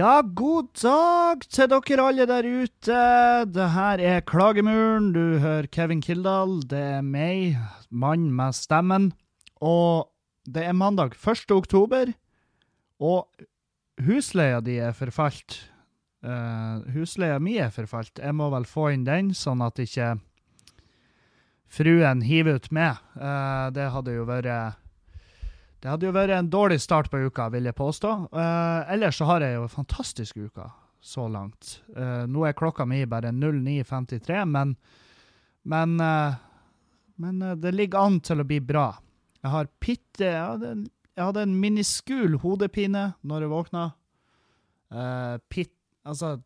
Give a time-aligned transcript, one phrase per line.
[0.00, 3.00] Ja, god dag til dere alle der ute.
[3.52, 5.10] Det her er Klagemuren.
[5.12, 6.62] Du hører Kevin Kildahl.
[6.62, 7.58] Det er meg,
[7.90, 9.10] mann med stemmen.
[9.60, 10.08] Og
[10.48, 11.52] det er mandag 1.
[11.52, 12.14] oktober,
[12.96, 13.28] og
[14.06, 15.58] husleia di er forfalt.
[16.24, 18.22] Uh, husleia mi er forfalt.
[18.22, 20.14] Jeg må vel få inn den, sånn at ikke
[21.68, 23.04] fruen hiver ut med.
[23.20, 24.79] Uh, det hadde jo vært
[25.80, 28.12] det hadde jo vært en dårlig start på uka, vil jeg påstå.
[28.34, 30.66] Uh, ellers så har jeg jo en fantastisk uke
[31.00, 31.78] så langt.
[31.96, 34.74] Uh, nå er klokka mi bare 09.53, men,
[35.72, 36.36] men, uh,
[37.24, 38.90] men det ligger an til å bli bra.
[39.40, 40.74] Jeg har pitte Jeg
[41.16, 43.82] jeg hadde en miniskul hodepine når jeg våkna.
[45.52, 45.72] pitt,
[46.04, 46.38] altså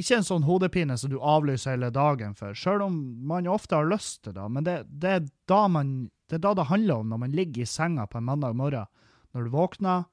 [0.00, 2.96] Ikke en sånn hodepine som du avlyser hele dagen for, sjøl om
[3.28, 4.46] man ofte har lyst til det.
[4.52, 7.64] Men det, det er da man det er da det handler om når man ligger
[7.64, 8.86] i senga på en mandag morgen.
[9.34, 10.04] Når du våkner,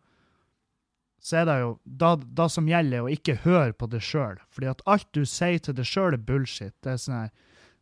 [1.22, 4.40] så er det jo da, da som gjelder å ikke høre på det sjøl.
[4.54, 6.74] Fordi at alt du sier til deg sjøl, er bullshit.
[6.82, 7.36] Det er sånn her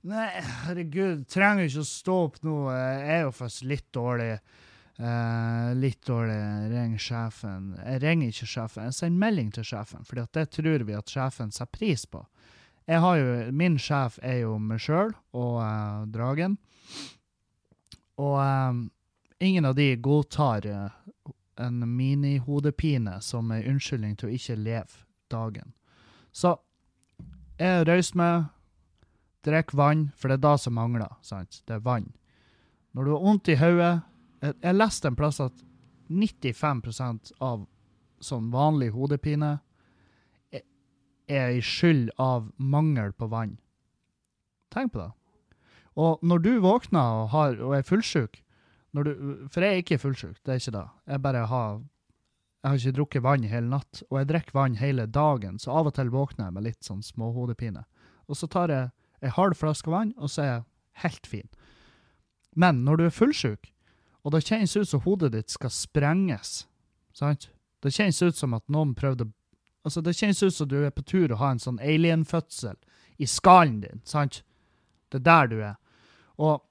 [0.06, 0.28] Nei,
[0.68, 2.56] herregud, trenger ikke å stå opp nå.
[2.70, 4.36] Jeg er jo først litt dårlig.
[4.96, 6.40] Uh, litt dårlig.
[6.72, 7.74] Ring sjefen.
[7.84, 8.88] Jeg ringer ikke sjefen.
[8.88, 12.24] Jeg sender melding til sjefen, for det tror vi at sjefen setter pris på.
[12.86, 16.58] Jeg har jo, Min sjef er jo meg sjøl og uh, Dragen.
[18.22, 18.86] Og um,
[19.44, 25.74] ingen av de godtar uh, en minihodepine som en unnskyldning til å ikke leve dagen.
[26.32, 26.56] Så
[27.60, 28.48] jeg er meg,
[29.48, 31.12] drikker vann, for det er da som mangler.
[31.22, 31.64] sant?
[31.68, 32.14] Det er vann.
[32.94, 33.94] Når du har vondt i hodet
[34.42, 35.64] Jeg, jeg leste en plass at
[36.10, 37.66] 95% av
[38.24, 39.58] sånn vanlig hodepine
[40.52, 43.58] er, i skyld av mangel på vann.
[44.74, 45.12] Tenk på det.
[45.96, 48.42] Og når du våkner og, har, og er fullsjuk
[48.96, 50.88] For jeg er ikke fullsjuk, det er ikke det.
[51.12, 51.82] Jeg bare har
[52.66, 55.92] jeg har ikke drukket vann hele natt, og jeg drikker vann hele dagen, så av
[55.92, 57.84] og til våkner jeg med litt sånn småhodepine.
[58.26, 58.88] Og så tar jeg
[59.22, 60.64] ei halv flaske vann, og så er jeg
[61.04, 61.52] helt fin.
[62.58, 63.70] Men når du er fullsjuk,
[64.26, 66.64] og det kjennes ut som hodet ditt skal sprenges,
[67.14, 67.52] sant?
[67.86, 69.30] Det kjennes ut som at noen prøvde
[69.86, 72.74] Altså, det kjennes ut som du er på tur å ha en sånn alien-fødsel
[73.22, 74.40] i skallen din, sant?
[75.14, 75.76] Det er der du er.
[76.42, 76.64] Og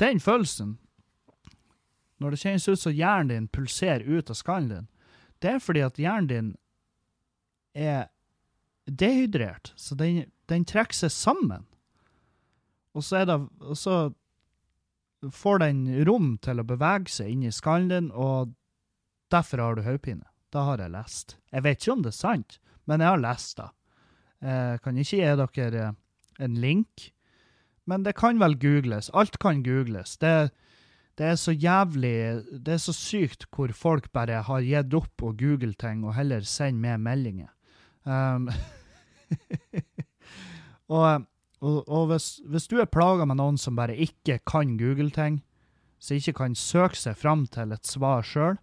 [0.00, 0.78] den følelsen,
[2.24, 4.88] når det kjennes ut som hjernen din pulserer ut av skallen din,
[5.44, 6.50] det er fordi at hjernen din
[7.76, 8.08] er
[8.88, 11.68] dehydrert, så den, den trekker seg sammen.
[12.96, 13.98] Og så, er det, og så
[15.32, 18.54] får den rom til å bevege seg inni skallen din, og
[19.32, 20.26] derfor har du hodepine.
[20.52, 21.36] Det har jeg lest.
[21.50, 23.70] Jeg vet ikke om det er sant, men jeg har lest det.
[24.44, 25.88] Jeg kan ikke gi dere
[26.42, 27.08] en link,
[27.88, 29.10] men det kan vel googles.
[29.16, 30.16] Alt kan googles.
[30.20, 30.50] Det,
[31.18, 35.34] det, er så jævlig Det er så sykt hvor folk bare har gitt opp å
[35.36, 37.50] google ting og heller sender med meldinger.
[38.04, 38.50] Um,
[40.94, 41.24] og,
[41.64, 45.40] og, og hvis, hvis, du er plaga med noen som bare ikke kan google ting,
[45.98, 48.56] som ikke kan søke seg fram til et svar sjøl,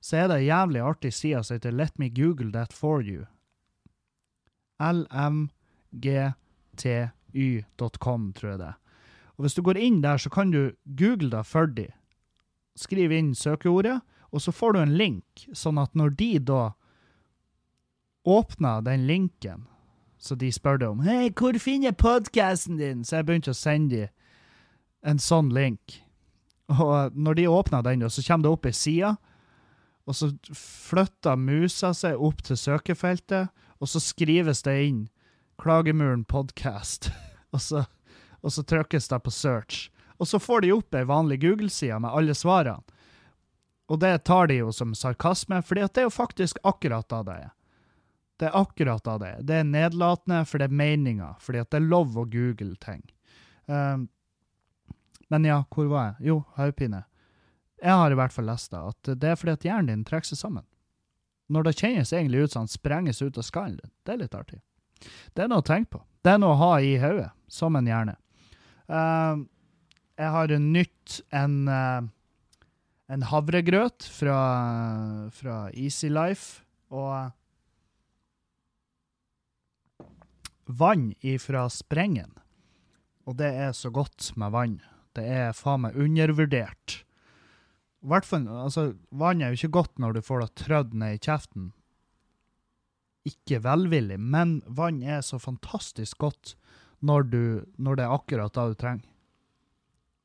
[0.00, 3.26] så er det en jævlig artig side som heter Let me google that for you.
[4.78, 5.52] lmgty.com,
[8.32, 8.74] tror jeg det.
[9.36, 11.90] Og Hvis du går inn der, så kan du google det for dem.
[12.76, 16.72] Skriv inn søkeordet, og så får du en link, sånn at når de da
[18.26, 19.66] åpner den linken,
[20.26, 23.04] så de spør om Hei, hvor finner jeg podkasten din?
[23.06, 24.12] Så jeg begynte å sende dem
[25.06, 26.00] en sånn link.
[26.72, 29.12] Og når de åpna den, så kommer det opp ei side,
[30.06, 35.04] og så flytter musa seg opp til søkefeltet, og så skrives det inn
[35.62, 37.10] Klagemuren podcast,
[37.54, 37.84] og, så,
[38.42, 39.86] og så trykkes det på search.
[40.18, 42.82] Og så får de opp ei vanlig Google-side med alle svarene.
[43.86, 47.36] Og det tar de jo som sarkasme, for det er jo faktisk akkurat da det
[47.44, 47.50] er.
[48.36, 49.32] Det er akkurat da det.
[49.48, 53.00] Det er nedlatende, for det er meninga, fordi at det er lov å google ting.
[53.66, 54.08] Um,
[55.32, 56.28] men ja, hvor var jeg?
[56.28, 57.02] Jo, hodepine.
[57.82, 60.30] Jeg har i hvert fall lest det, at det er fordi at hjernen din trekker
[60.32, 60.66] seg sammen.
[61.52, 63.92] Når det kjennes egentlig ut som han sprenges ut av skallen din.
[64.04, 64.60] Det er litt artig.
[65.34, 66.02] Det er noe å tenke på.
[66.24, 68.16] Det er noe å ha i hodet, som en hjerne.
[68.90, 69.46] Uh,
[70.16, 72.02] jeg har nytt en, uh,
[73.12, 74.38] en havregrøt fra,
[75.34, 77.34] fra Easy Life, og uh,
[80.66, 82.34] vann ifra sprengen.
[83.26, 84.76] Og det er så godt med vann.
[85.16, 87.00] Det er faen meg undervurdert.
[88.06, 91.72] Hvertfall, altså, vann er jo ikke godt når du får det trødd ned i kjeften,
[93.26, 96.54] ikke velvillig, men vann er så fantastisk godt
[97.02, 97.42] når, du,
[97.76, 99.08] når det er akkurat det du trenger.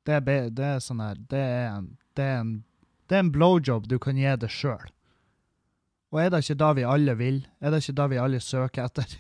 [0.05, 1.87] Det er, det er sånn her Det er en,
[2.17, 2.53] det er en,
[3.05, 4.87] det er en blowjob du kan gi deg sjøl.
[6.11, 7.37] Og er det ikke det vi alle vil?
[7.61, 9.13] Er det ikke det vi alle søker etter?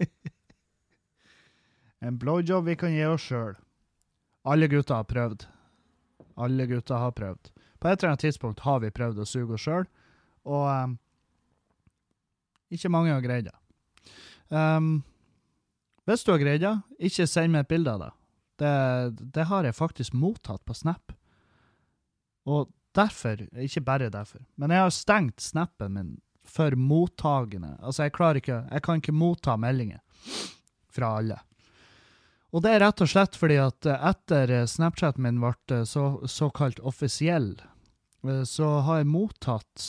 [2.00, 3.56] en blowjob vi kan gi oss sjøl.
[4.46, 5.46] Alle gutter har prøvd.
[6.36, 7.50] Alle gutter har prøvd.
[7.80, 9.86] På et eller annet tidspunkt har vi prøvd å suge oss sjøl,
[10.46, 10.96] og um,
[12.72, 13.56] ikke mange har greid det.
[14.48, 15.00] Um,
[16.06, 16.74] hvis du har greid det,
[17.08, 18.12] ikke send meg et bilde av det.
[18.62, 18.74] det.
[19.34, 21.14] Det har jeg faktisk mottatt på Snap.
[22.46, 26.14] Og derfor, ikke bare derfor, men jeg har stengt snappen min
[26.46, 27.74] for mottagende.
[27.82, 29.98] Altså, jeg klarer ikke Jeg kan ikke motta meldinger
[30.94, 31.40] fra alle.
[32.56, 36.22] Og det er rett og slett fordi at eh, etter Snapchaten min ble eh, så,
[36.24, 37.50] såkalt offisiell,
[38.24, 39.86] eh, så har jeg mottatt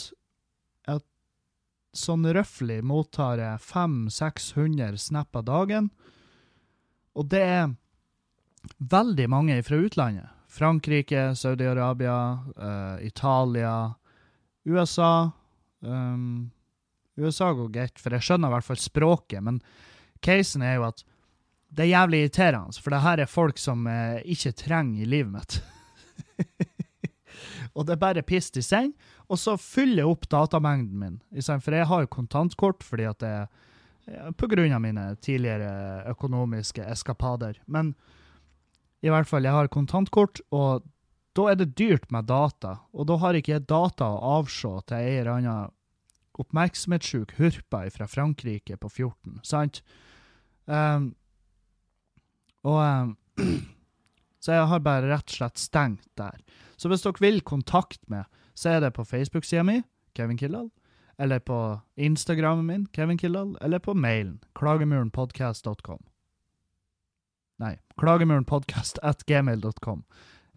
[0.91, 1.05] et
[1.95, 5.87] sånn røftlig mottar jeg 500-600 snap av dagen.
[7.15, 7.71] Og det er
[8.77, 10.33] veldig mange fra utlandet.
[10.51, 12.17] Frankrike, Saudi-Arabia,
[12.55, 13.93] uh, Italia,
[14.65, 15.29] USA
[15.81, 16.49] um,
[17.17, 19.59] USA går greit, for jeg skjønner i hvert fall språket, men
[20.23, 21.03] casen er jo at
[21.77, 25.31] det er jævlig irriterende, for det her er folk som eh, ikke trenger i livet
[25.35, 25.59] mitt.
[27.75, 31.17] og det er bare piss de sender, og så fyller jeg opp datamengden min.
[31.45, 33.47] For jeg har jo kontantkort fordi at er
[34.39, 37.59] på grunn av mine tidligere økonomiske eskapader.
[37.65, 37.93] Men
[39.03, 40.85] i hvert fall, jeg har kontantkort, og
[41.37, 42.77] da er det dyrt med data.
[42.95, 45.57] Og da har ikke jeg data å avse til ei eller anna
[46.37, 49.81] oppmerksomhetssjuk hurpa fra Frankrike på 14, sant?
[50.65, 51.13] Um,
[52.67, 53.17] og um,
[54.43, 56.37] Så jeg har bare rett og slett stengt der.
[56.79, 58.25] Så hvis dere vil kontakte meg,
[58.55, 59.81] så er det på Facebook-sida mi,
[60.15, 60.69] Kevin Kildahl,
[61.19, 65.99] eller på Instagrammen min, Kevin Kildahl, eller på mailen, klagemurenpodcast.com.
[67.57, 70.03] Nei, klagemurenpodcast.gmail.com.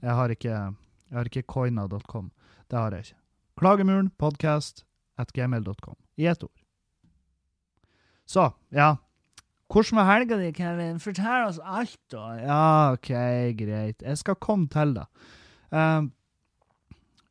[0.05, 0.75] Jeg har ikke,
[1.11, 2.31] jeg har ikke coina.com.
[2.71, 3.19] Det har jeg ikke.
[3.61, 4.85] Klagemurenpodkast
[5.19, 5.97] at gmail.com.
[6.17, 6.63] I ett ord.
[8.25, 8.97] Så, ja.
[9.71, 10.99] Hvordan var helga di, Kevin?
[11.03, 12.25] Fortell oss alt, da.
[12.41, 12.65] Ja,
[12.97, 13.13] OK,
[13.59, 14.03] greit.
[14.03, 15.07] Jeg skal komme til det.
[15.71, 16.11] Uh,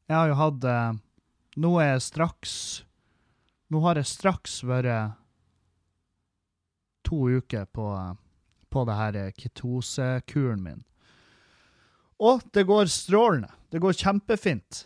[0.07, 0.99] jeg har jo hatt uh,
[1.59, 2.53] Nå er jeg straks
[3.67, 5.17] Nå har jeg straks vært
[7.03, 8.15] to uker på uh,
[8.69, 10.83] på det her eh, ketosekuren min.
[12.19, 13.51] Og det går strålende.
[13.71, 14.85] Det går kjempefint.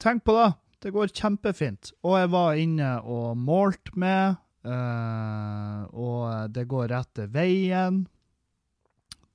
[0.00, 0.50] Tenk på det.
[0.80, 1.92] Det går kjempefint.
[2.02, 8.02] Og jeg var inne og målte med, uh, og det går rette veien.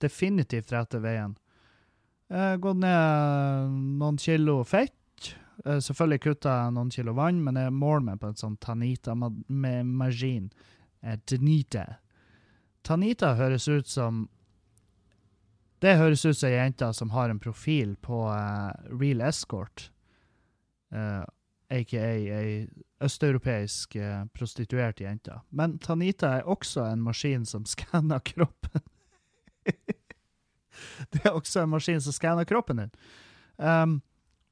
[0.01, 1.35] Definitivt rette veien.
[2.29, 4.93] Uh, gått ned noen kilo fett.
[5.65, 10.49] Uh, selvfølgelig kutta jeg noen kilo vann, men jeg måler meg på en sånn Tanita-maskin.
[11.05, 11.85] Uh, Tanita.
[12.85, 14.25] Tanita høres ut som
[15.81, 18.23] Det høres ut som ei jente som har en profil på
[18.89, 19.89] Real Escort,
[20.95, 21.25] uh,
[21.73, 22.57] aka ei
[23.03, 25.39] østeuropeisk uh, prostituert jente.
[25.49, 28.81] Men Tanita er også en maskin som skanner kroppen.
[31.11, 32.93] det er også en maskin som skanner kroppen din.
[33.57, 34.01] Um,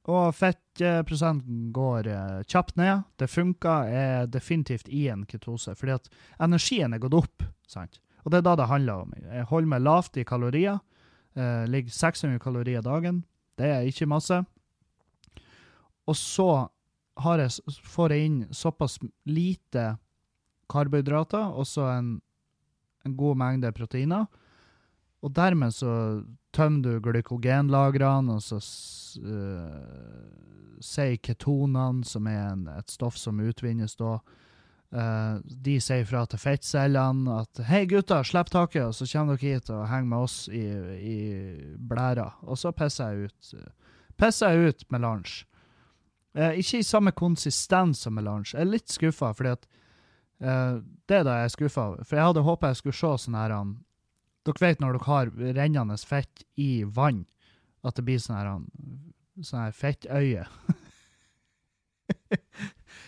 [0.03, 3.05] og fettprosenten går uh, kjapt ned.
[3.19, 6.09] Det funker, er definitivt i en ketose, fordi at
[6.43, 7.45] energien er gått opp.
[7.67, 8.01] sant?
[8.23, 9.13] Og det er da det handler om.
[9.19, 10.81] Jeg holder meg lavt i kalorier.
[11.37, 13.23] Uh, ligger 600 kalorier dagen.
[13.57, 14.43] Det er ikke masse.
[16.07, 16.67] Og så
[17.13, 19.97] jeg, får jeg inn såpass lite
[20.69, 22.21] karbohydrater og så en,
[23.05, 24.25] en, god mengde proteiner.
[25.23, 28.57] Og dermed så tømmer du glykogenlagrene, og så
[29.23, 34.17] uh, sier ketonene, som er en, et stoff som utvinnes da,
[34.93, 39.55] Uh, de sier fra til fettcellene at 'hei, gutter, slipp taket', og så kommer dere
[39.55, 40.65] hit og henger med oss i,
[41.01, 41.17] i
[41.81, 42.27] blæra.
[42.43, 43.53] Og så pisser jeg ut.
[44.21, 45.45] Pisser jeg ut med lunsj.
[46.33, 48.55] Uh, ikke i samme konsistens som med lunsj.
[48.55, 49.67] Jeg er litt skuffa, fordi at
[50.41, 52.07] eh, Det er da jeg er skuffa over.
[52.07, 53.75] For jeg hadde håpa jeg skulle se sånn her han,
[54.43, 57.21] Dere vet når dere har rennende fett i vann,
[57.83, 58.65] at det blir sånn her, han,
[59.39, 60.47] sånn her fettøye.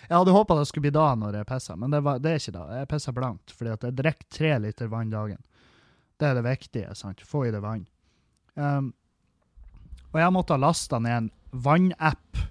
[0.05, 2.41] Jeg hadde håpa det skulle bli da når jeg pissa, men det, var, det, er
[2.41, 2.65] ikke da.
[2.79, 5.41] Jeg pisser blankt, fordi at jeg drikker tre liter vann dagen.
[6.21, 6.93] Det er det viktige.
[6.95, 7.23] sant?
[7.25, 7.87] Få i det vann.
[8.53, 8.91] Um,
[10.13, 11.31] og jeg måtte ha lasta ned en
[11.65, 12.43] vannapp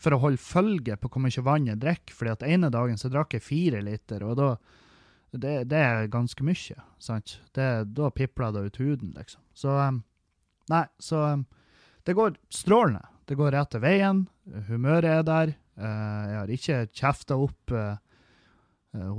[0.00, 3.10] for å holde følge på hvor mye vann jeg drikker, fordi at ene dagen så
[3.12, 4.54] drakk jeg fire liter, og da
[5.30, 7.36] det, det er ganske mye, sant?
[7.54, 9.42] Det, da pipler det ut huden, liksom.
[9.54, 10.02] Så um,
[10.70, 11.44] Nei, så um,
[12.06, 13.02] det går strålende.
[13.26, 14.24] Det går rett til veien.
[14.68, 15.52] Humøret er der.
[15.78, 17.98] Uh, jeg har ikke kjefta opp uh,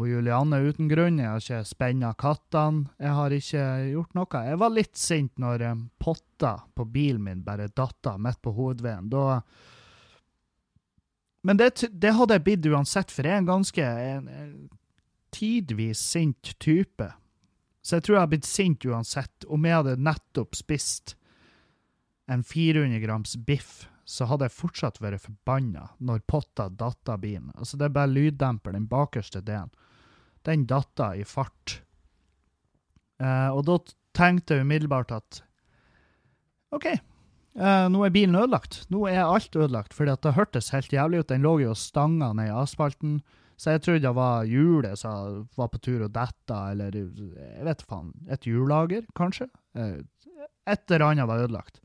[0.08, 1.20] Julianne uten grunn.
[1.20, 2.90] Jeg har ikke spenna kattene.
[3.00, 4.46] Jeg har ikke gjort noe.
[4.48, 5.68] Jeg var litt sint når
[6.00, 9.08] potta på bilen min bare datta midt på hovedveien.
[9.12, 9.42] Da,
[11.42, 14.54] men det, det hadde jeg blitt uansett, for jeg er en ganske en, en
[15.34, 17.08] tidvis sint type.
[17.82, 19.48] Så jeg tror jeg hadde blitt sint uansett.
[19.50, 21.16] Om jeg hadde nettopp spist
[22.32, 27.50] en 400 grams biff, så hadde jeg fortsatt vært forbanna når potta datt av bilen.
[27.56, 29.72] Altså, det er bare lyddemper, den bakerste delen.
[30.46, 31.80] Den datta i fart.
[33.22, 33.78] Eh, og da
[34.18, 35.42] tenkte jeg umiddelbart at
[36.76, 36.88] OK,
[37.58, 38.86] eh, nå er bilen ødelagt.
[38.94, 41.30] Nå er alt ødelagt, fordi det hørtes helt jævlig ut.
[41.30, 43.22] Den lå jo stanga ned i asfalten.
[43.62, 47.84] Så jeg trodde det var hjulet som var på tur og dette, eller jeg vet
[47.86, 49.50] faen, et hjullager, kanskje?
[49.76, 50.02] Eh,
[50.70, 51.80] Et eller annet var ødelagt.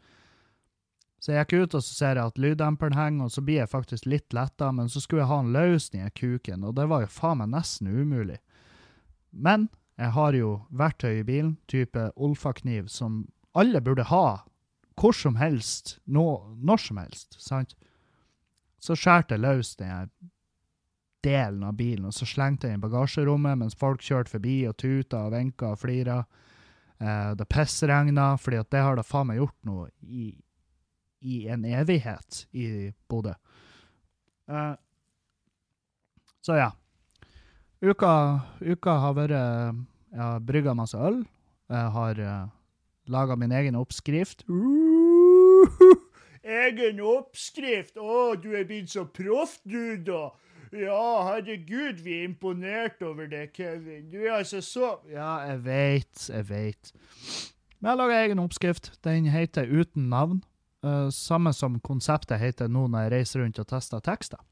[1.21, 3.71] Så jeg gikk ut og så ser jeg at lyddemperen henger, og så blir jeg
[3.73, 7.03] faktisk litt letta, men så skulle jeg ha en løsning i kuken, og det var
[7.03, 8.37] jo faen meg nesten umulig.
[9.33, 9.69] Men
[9.99, 13.25] jeg har jo verktøy i bilen, type Olfa-kniv, som
[13.57, 14.45] alle burde ha
[14.97, 16.25] hvor som helst, nå,
[16.57, 17.77] når som helst, sant?
[18.81, 20.11] Så skjærte jeg løs den
[21.27, 24.77] delen av bilen, og så slengte jeg den i bagasjerommet mens folk kjørte forbi og
[24.81, 26.21] tuta og vinka og flira.
[27.01, 30.31] Eh, det pissregna, fordi at det har det faen meg gjort nå i,
[31.27, 32.67] i en evighet i
[33.11, 33.35] Bodø.
[34.49, 34.75] Eh,
[36.47, 36.71] så ja.
[37.83, 38.11] Uka,
[38.63, 41.19] uka har vært Jeg har brygga masse øl.
[41.69, 42.47] Jeg har uh,
[43.11, 44.45] laga min egen oppskrift.
[46.67, 47.99] egen oppskrift!
[47.99, 50.31] Å, du er blitt så proff, du, da!
[50.75, 54.09] Ja, herregud, vi er imponert over det, Kevin.
[54.11, 56.93] Du er altså så Ja, jeg veit, jeg veit.
[57.79, 58.91] Men jeg lager egen oppskrift.
[59.05, 60.43] Den heter Uten navn.
[60.85, 64.43] Uh, samme som konseptet heter nå når jeg reiser rundt og tester tekster.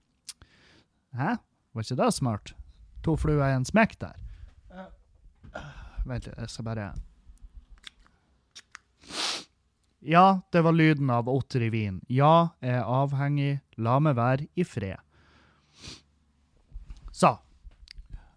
[1.14, 1.36] Hæ?
[1.74, 2.54] Var ikke det smart?
[3.04, 4.16] To fluer i en smekk der.
[4.70, 5.60] Uh,
[6.06, 6.92] vent litt, jeg skal bare
[10.06, 12.02] Ja, det var lyden av otter i vin.
[12.12, 13.52] Ja, jeg er avhengig.
[13.80, 15.00] La meg være i fred.
[17.08, 17.30] Så.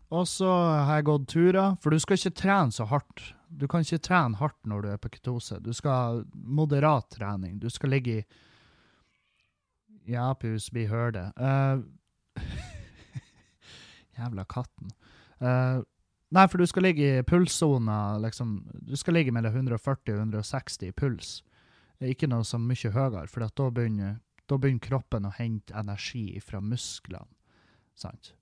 [0.08, 3.34] Og så har jeg gått turer, for du skal ikke trene så hardt.
[3.52, 5.58] Du kan ikke trene hardt når du er på ketose.
[5.60, 7.58] Du skal ha moderat trening.
[7.60, 8.24] Du skal ligge i
[10.08, 11.26] Ja, pus, vi hører det.
[11.36, 11.84] Uh,
[14.16, 14.94] jævla katten.
[15.44, 15.84] Uh,
[16.32, 20.88] nei, for du skal ligge i pulssona, liksom Du skal ligge mellom 140 og 160
[20.88, 21.42] i puls.
[22.06, 26.62] Ikke noe så mye høyere, for da begynner, da begynner kroppen å hente energi fra
[26.62, 27.28] musklene.
[27.98, 28.34] Sant?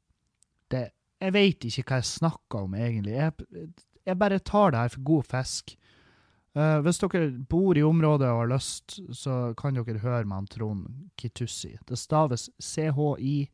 [0.72, 0.90] Det,
[1.24, 3.16] jeg vet ikke hva jeg snakker om, egentlig.
[3.16, 3.32] Jeg,
[4.06, 5.76] jeg bare tar det her for god fisk.
[6.56, 10.48] Uh, hvis dere bor i området og har lyst, så kan dere høre med han
[10.52, 10.84] Trond
[11.20, 11.74] Kitussi.
[11.88, 13.50] Det staves C-H-I-T-U-S-S-I.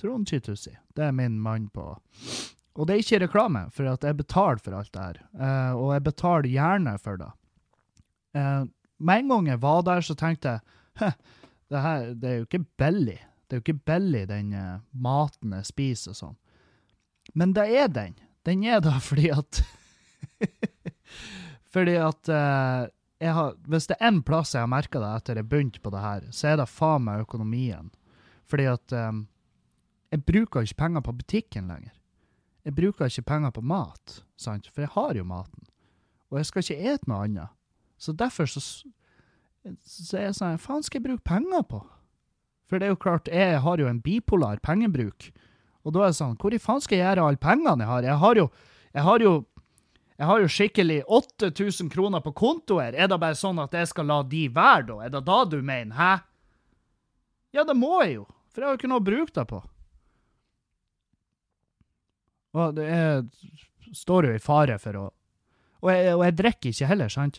[0.00, 0.72] Trond Kitussi.
[0.96, 1.98] Det er min mann på
[2.78, 5.18] Og det er ikke reklame, for jeg betaler for alt det her.
[5.34, 7.30] Uh, og jeg betaler gjerne for det.
[8.36, 8.66] Uh,
[8.98, 11.12] med en gang jeg var der, så tenkte jeg
[11.70, 13.18] det her det er jo ikke billig.
[13.48, 16.36] Det er jo ikke billig, den uh, maten jeg spiser og sånn.
[17.36, 18.16] Men det er den.
[18.48, 19.62] Den er da fordi at
[21.68, 22.88] Fordi at uh,
[23.20, 25.90] jeg har, Hvis det er én plass jeg har merka det etter jeg begynte på
[25.92, 27.90] det her, så er det faen meg økonomien.
[28.48, 29.26] Fordi at um,
[30.12, 31.92] jeg bruker ikke penger på butikken lenger.
[32.64, 34.68] Jeg bruker ikke penger på mat, sant?
[34.72, 35.66] for jeg har jo maten.
[36.30, 37.57] Og jeg skal ikke ete noe annet.
[37.98, 41.82] Så derfor så, så er jeg sånn faen skal jeg bruke penger på?
[42.68, 45.30] For det er jo klart, jeg har jo en bipolar pengebruk.
[45.86, 48.06] Og da er det sånn, hvor i faen skal jeg gjøre alle pengene jeg har?
[48.06, 48.48] Jeg har jo,
[48.92, 49.32] jeg har jo,
[50.18, 52.92] jeg har jo skikkelig 8000 kroner på konto her.
[52.92, 54.98] Er det bare sånn at jeg skal la de være, da?
[55.06, 56.12] Er det da du mener, hæ?
[57.56, 59.62] Ja, det må jeg jo, for jeg har jo ikke noe å bruke det på.
[62.58, 63.22] Og det er,
[63.96, 65.06] står jo i fare for å
[65.78, 67.36] Og jeg, og jeg drikker ikke heller, sant?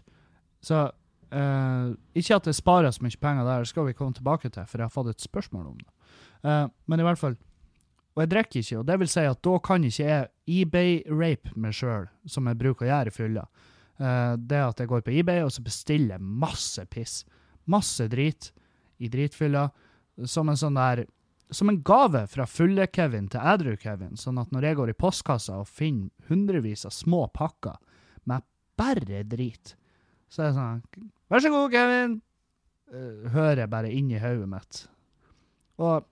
[0.62, 0.90] Så
[1.30, 4.66] Uh, ikke at det sparer så mye penger der, det skal vi komme tilbake til,
[4.66, 5.92] for jeg har fått et spørsmål om det.
[6.42, 7.36] Uh, men i hvert fall
[8.16, 11.76] Og jeg drikker ikke, og det vil si at da kan ikke jeg eBay-rape meg
[11.78, 13.44] sjøl, som jeg bruker å gjøre i fylla.
[14.02, 17.22] Uh, det at jeg går på eBay og så bestiller masse piss,
[17.70, 18.50] masse drit,
[18.98, 19.70] i dritfylla,
[20.26, 21.06] som en sånn der
[21.52, 25.70] Som en gave fra fulle-Kevin til edru-Kevin, sånn at når jeg går i postkassa og
[25.70, 27.78] finner hundrevis av små pakker
[28.30, 28.46] med
[28.78, 29.74] bare drit,
[30.30, 32.20] så er det sånn Vær så god, Kevin!
[32.90, 34.80] Uh, hører jeg bare inni hodet mitt.
[35.78, 36.08] Og,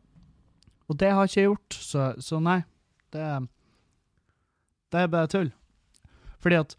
[0.86, 2.60] og det har jeg ikke gjort, så, så nei.
[3.14, 3.24] Det,
[4.94, 5.50] det er bare tull.
[6.44, 6.78] Fordi at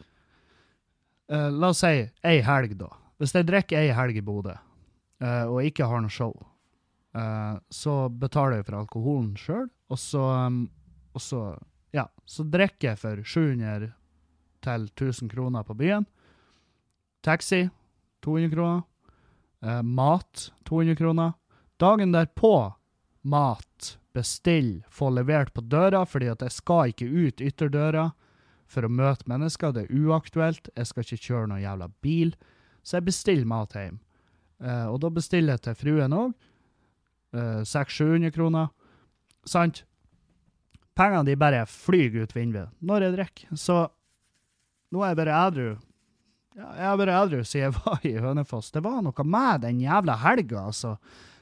[1.33, 2.93] uh, La oss si ei helg, da.
[3.19, 6.37] Hvis jeg drikker ei helg i Bodø uh, og ikke har noe show,
[7.75, 10.59] så betaler jeg for alkoholen sjøl, og så um,
[11.19, 11.41] og så,
[11.91, 13.91] ja, så drikker jeg for 700
[14.63, 16.07] til 1000 kroner på byen.
[17.25, 17.69] Taxi
[18.25, 18.83] 200 kroner.
[19.63, 21.33] Eh, mat 200 kroner.
[21.79, 22.75] Dagen derpå
[23.23, 28.11] mat, bestill, få levert på døra, fordi at jeg skal ikke ut ytterdøra
[28.69, 29.73] for å møte mennesker.
[29.73, 30.71] Det er uaktuelt.
[30.77, 32.35] Jeg skal ikke kjøre noen jævla bil.
[32.83, 33.99] Så jeg bestiller mat hjem.
[34.63, 36.33] Eh, og da bestiller jeg til fruen òg.
[37.35, 38.73] Eh, 600-700 kroner.
[39.49, 39.85] Sant?
[40.99, 43.59] Pengene de bare flyr ut vinduet når jeg drikker.
[43.61, 43.77] Så
[44.93, 45.69] nå er jeg bare edru.
[46.59, 48.73] Ja, jeg har vært edru siden jeg var i Hønefoss.
[48.75, 50.97] Det var noe med den jævla helga, altså.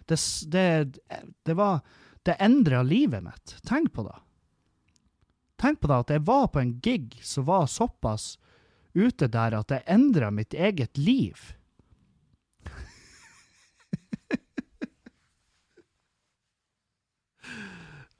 [0.06, 0.18] Det,
[0.52, 1.00] det,
[1.48, 1.80] det var
[2.26, 3.56] Det endra livet mitt.
[3.64, 4.18] Tenk på det.
[5.62, 8.38] Tenk på det at jeg var på en gig som var såpass
[8.92, 11.38] ute der at det endra mitt eget liv.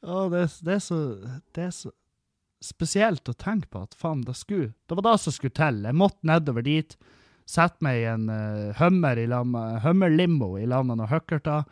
[0.06, 1.18] Å, det, det, er så,
[1.52, 1.90] det er så
[2.66, 5.84] spesielt å tenke på at faen, det skulle Det var det som skulle til.
[5.86, 6.96] Jeg måtte nedover dit,
[7.46, 11.64] sette meg i en uh, hummer i lag med hummerlimo i lag med noen hookerter,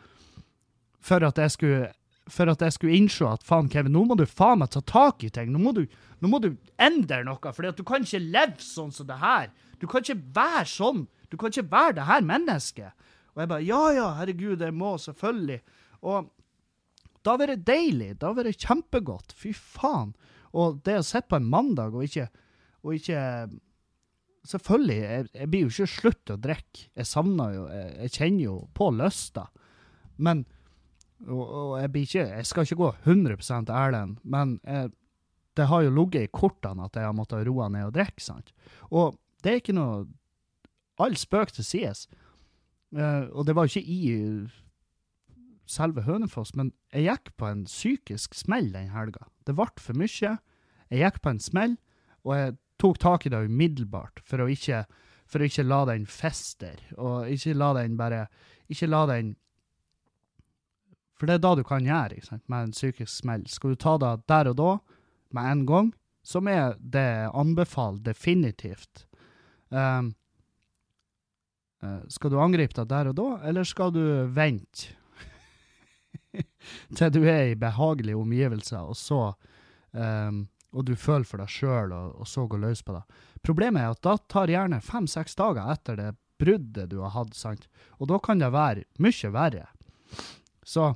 [1.03, 1.91] for at jeg skulle
[2.31, 5.21] for at jeg skulle innse at faen, Kevin, nå må du faen meg ta tak
[5.25, 5.51] i ting.
[5.53, 5.83] Nå må du,
[6.23, 9.51] nå må du endre noe, for du kan ikke leve sånn som det her.
[9.77, 11.03] Du kan ikke være sånn.
[11.29, 13.11] Du kan ikke være det her mennesket.
[13.35, 15.59] Og jeg bare Ja, ja, herregud, jeg må selvfølgelig.
[16.01, 16.31] Og
[17.25, 18.15] da var det deilig.
[18.21, 19.35] Da var det kjempegodt.
[19.37, 20.15] Fy faen.
[20.55, 22.29] Og det å sitte på en mandag og ikke,
[22.85, 23.21] og ikke
[24.45, 26.83] Selvfølgelig, jeg, jeg blir jo ikke slutt å drikke.
[26.93, 29.47] Jeg savner jo Jeg, jeg kjenner jo på lysta.
[30.21, 30.43] Men
[31.23, 34.91] og, og jeg, ikke, jeg skal ikke gå 100% ærlig, men jeg,
[35.57, 38.21] det har jo ligget i kortene at jeg har måttet roe ned og drikke.
[38.21, 38.51] sant?
[38.91, 40.05] Og det er ikke noe
[40.95, 42.05] All spøk til sides.
[42.95, 44.03] Uh, og det var jo ikke i
[45.69, 49.27] selve Hønefoss, men jeg gikk på en psykisk smell den helga.
[49.45, 50.35] Det ble for mye.
[50.91, 51.75] Jeg gikk på en smell,
[52.25, 54.83] og jeg tok tak i det umiddelbart for å ikke,
[55.29, 58.27] for å ikke la den fester, og ikke la den bare
[58.65, 59.35] Ikke la den
[61.15, 63.45] For det er da du kan gjøre sant, med en psykisk smell.
[63.47, 64.71] Skal du ta det der og da,
[65.31, 65.91] med en gang,
[66.25, 69.05] som er det jeg anbefaler definitivt.
[69.69, 70.09] Um,
[72.09, 74.01] skal du angripe det der og da, eller skal du
[74.33, 74.95] vente
[76.97, 79.21] til du er i behagelige omgivelser, og så
[79.91, 80.45] um,
[80.75, 83.01] og du føler for deg sjøl, og, og, så går løs på det.
[83.47, 87.69] Problemet er at da tar gjerne fem-seks dager etter det bruddet du har hatt, sant?
[87.95, 89.69] og da kan det være mye verre.
[90.67, 90.89] Så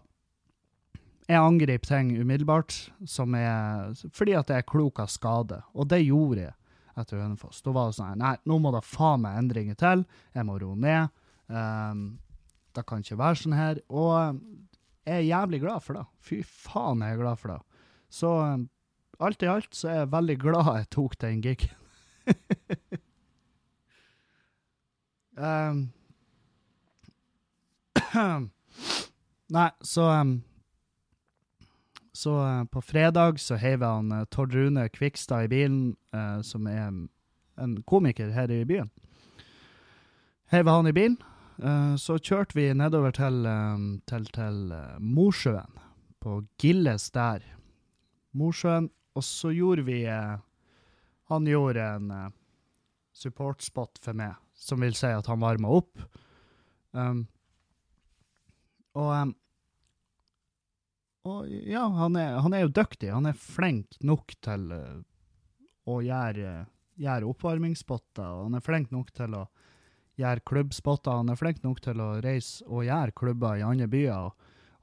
[1.29, 2.75] jeg angriper ting umiddelbart
[3.07, 6.55] som er, fordi at jeg er klok av skade, og det gjorde jeg
[6.99, 7.61] etter Hønefoss.
[7.63, 10.01] Da var det sånn Nei, nå må det faen meg endringer til.
[10.35, 11.13] Jeg må roe ned.
[11.47, 12.01] Um,
[12.75, 13.79] det kan ikke være sånn her.
[13.87, 14.41] Og
[15.09, 16.05] jeg er jævlig glad for det.
[16.21, 17.61] Fy faen, jeg er glad for det.
[18.13, 18.67] Så um,
[19.19, 21.73] alt i alt så er jeg veldig glad jeg tok den gigen.
[25.37, 25.89] um,
[29.57, 30.43] Nei, så um,
[32.13, 36.67] Så uh, på fredag så heiv han uh, Tord Rune Kvikstad i bilen, uh, som
[36.67, 36.91] er
[37.59, 38.89] en komiker her i byen.
[40.51, 41.17] Heiv han i bilen.
[41.59, 44.71] Uh, så kjørte vi nedover til, um, til, til
[45.03, 45.81] Mosjøen,
[46.19, 47.43] på Gilles der.
[48.35, 50.37] Mosjøen og så gjorde vi eh,
[51.29, 52.31] Han gjorde en eh,
[53.19, 55.99] supportspot for meg, som vil si at han varma opp.
[56.95, 57.25] Um,
[58.97, 59.33] og,
[61.27, 63.11] og ja, han er, han er, jo dyktig.
[63.11, 66.53] Han er flink nok til å gjøre,
[66.97, 69.43] gjøre oppvarmingsspotter, og han er flink nok til å
[70.19, 71.21] gjøre klubbspotter.
[71.21, 74.31] Han er flink nok til å reise og gjøre klubber i andre byer.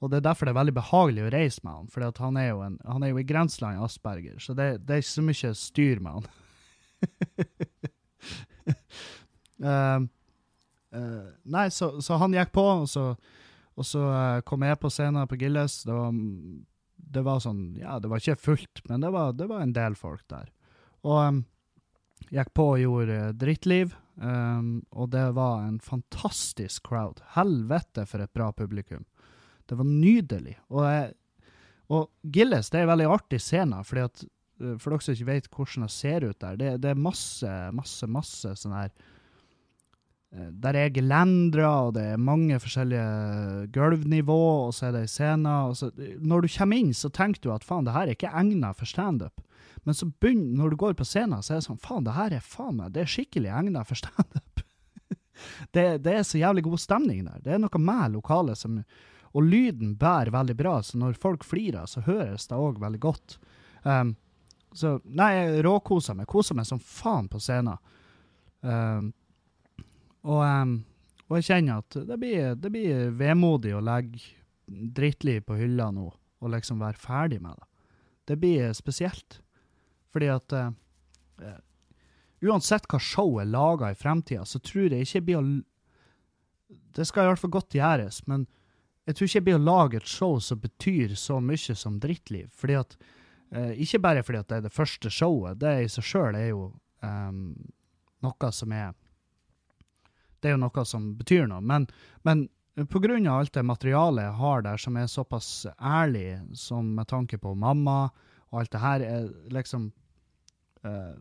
[0.00, 2.48] og det er derfor det er veldig behagelig å reise med han, for han, er
[2.50, 5.52] jo en, han er jo i grenseland Asperger, så det, det, er ikke så mye
[5.56, 6.26] styr med han.
[9.64, 10.04] uh,
[11.00, 13.08] uh, nei, så, så, han gikk på, og så,
[13.76, 15.80] og så uh, kom jeg på scenen på Gilles.
[15.88, 16.12] Det var,
[17.16, 19.96] det var, sånn Ja, det var ikke fullt, men det var, det var en del
[19.98, 20.52] folk der.
[21.06, 21.44] Og um,
[22.30, 23.94] gikk på og gjorde drittliv.
[24.16, 27.20] Um, og det var en fantastisk crowd.
[27.34, 29.04] Helvete for et bra publikum.
[29.66, 30.56] Det var nydelig.
[30.72, 31.12] Og,
[31.92, 34.24] og Gilles det er en veldig artig scene, fordi at,
[34.62, 36.58] eh, for dere som ikke vet hvordan det ser ut der.
[36.60, 38.94] Det, det er masse, masse, masse sånn her
[40.36, 45.72] Der er gelendere, og det er mange forskjellige gulvnivå, og så er det scener.
[45.78, 48.76] Så, når du kommer inn, så tenker du at faen, det her er ikke egnet
[48.76, 49.40] for standup.
[49.86, 52.36] Men så begynner, når du går på scenen, så er det sånn faen, det her
[52.36, 54.64] er faen meg, det er skikkelig egnet for standup.
[55.76, 57.42] det, det er så jævlig god stemning der.
[57.44, 58.80] Det er noe med lokalet som
[59.36, 63.36] og lyden bærer veldig bra, så når folk flirer, så høres det òg veldig godt.
[63.84, 64.14] Um,
[64.76, 66.28] så nei, jeg råkoser meg.
[66.30, 67.76] Koser meg som faen på scenen.
[68.64, 69.10] Um,
[70.26, 70.76] og, um,
[71.28, 74.22] og, jeg kjenner at det blir, det blir vemodig å legge
[74.66, 77.68] drittliv på hylla nå, og liksom være ferdig med det.
[78.26, 79.40] Det blir spesielt.
[80.10, 80.70] Fordi at uh,
[82.46, 85.46] Uansett hva showet er laga i fremtida, så tror jeg ikke blir å
[86.96, 88.46] Det skal i hvert fall godt gjøres, men
[89.06, 92.48] jeg tror ikke jeg blir å lage et show som betyr så mye som drittliv.
[92.50, 92.96] Fordi at
[93.54, 96.48] uh, Ikke bare fordi at det er det første showet, det i seg sjøl er
[96.50, 96.62] jo
[97.02, 97.54] um,
[98.24, 98.94] noe som er
[100.40, 101.62] Det er jo noe som betyr noe.
[101.64, 101.86] Men,
[102.26, 102.46] men
[102.76, 107.54] av alt det materialet jeg har der, som er såpass ærlig, som med tanke på
[107.54, 108.10] mamma
[108.50, 109.92] og alt det her, er liksom
[110.84, 111.16] uh,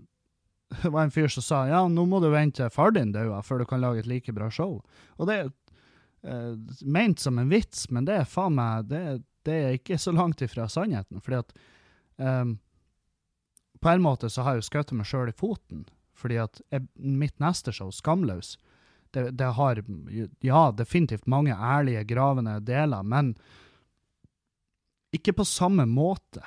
[0.81, 3.37] Det var en fyr som sa ja, nå må du vente til far din dør
[3.45, 4.81] før du kan lage et like bra show.
[5.17, 5.49] Og det er
[6.27, 10.11] uh, ment som en vits, men det er faen meg det, det, er ikke så
[10.11, 11.21] langt ifra sannheten.
[11.21, 11.53] fordi at
[12.17, 12.57] um,
[13.79, 15.85] på en måte så har jeg jo skutt meg sjøl i foten.
[16.15, 18.55] Fordi at jeg, mitt neste show, Skamløs,
[19.15, 19.79] det, det, har
[20.43, 23.33] ja, definitivt mange ærlige, gravende deler, men
[25.15, 26.43] ikke på samme måte,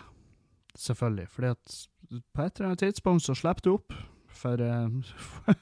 [0.76, 1.28] selvfølgelig.
[1.32, 1.76] Fordi at
[2.32, 3.96] på et eller annet tidspunkt så slipper du opp
[4.38, 5.54] for, uh,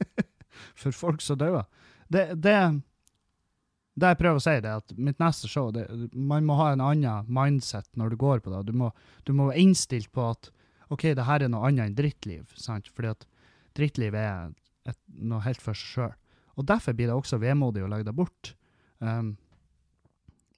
[0.80, 1.66] for folk som dauer.
[2.10, 2.56] Det, det,
[3.94, 6.72] det, jeg prøver å si, det er at mitt neste show det, Man må ha
[6.72, 8.64] en annen mindset når du går på det.
[8.70, 8.90] Du må,
[9.24, 10.50] du må være innstilt på at
[10.90, 12.50] OK, det her er noe annet enn drittliv.
[12.58, 12.90] sant?
[12.90, 13.28] Fordi at
[13.78, 14.50] drittliv er
[14.90, 16.16] et, noe helt for seg sjøl.
[16.58, 18.54] Og derfor blir det også vemodig å legge det bort.
[18.98, 19.36] Um,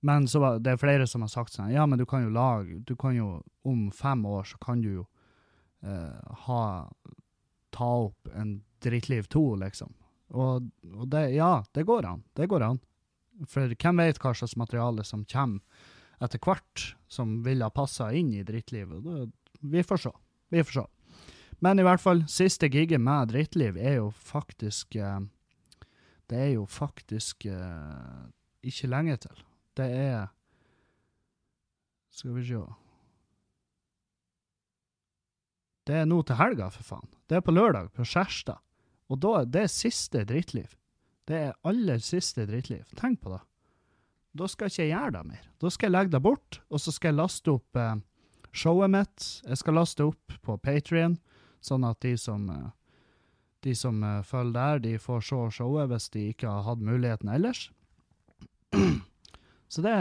[0.03, 2.33] men så var det er flere som har sagt sånn Ja, men du kan jo
[2.35, 5.05] lage Du kan jo Om fem år så kan du jo
[5.87, 6.63] uh, ha
[7.71, 9.93] Ta opp en Drittliv 2, liksom.
[10.35, 10.65] Og,
[10.97, 12.25] og, det Ja, det går an.
[12.35, 12.81] Det går an.
[13.47, 15.63] For hvem vet hva slags materiale som kommer
[16.23, 19.31] etter hvert, som ville ha passa inn i drittlivet.
[19.61, 20.13] vi får se.
[20.51, 20.85] Vi får se.
[21.63, 25.21] Men i hvert fall, siste giget med drittliv er jo faktisk uh,
[26.33, 28.23] det er jo faktisk eh,
[28.65, 29.43] ikke lenge til.
[29.77, 30.31] Det er
[32.13, 32.61] Skal vi se
[35.87, 37.09] Det er nå til helga, for faen.
[37.27, 38.61] Det er på lørdag, på Skjærstad.
[39.11, 40.77] Og da, det er siste drittliv.
[41.29, 42.85] Det er aller siste drittliv.
[42.97, 43.41] Tenk på det.
[44.39, 45.49] Da skal ikke jeg gjøre det mer.
[45.61, 47.97] Da skal jeg legge det bort, og så skal jeg laste opp eh,
[48.53, 49.27] showet mitt.
[49.49, 51.19] Jeg skal laste opp på Patrion,
[51.61, 52.71] sånn at de som eh,
[53.63, 57.31] de som uh, følger der, de får se showet hvis de ikke har hatt muligheten
[57.33, 57.71] ellers.
[59.73, 59.95] Så det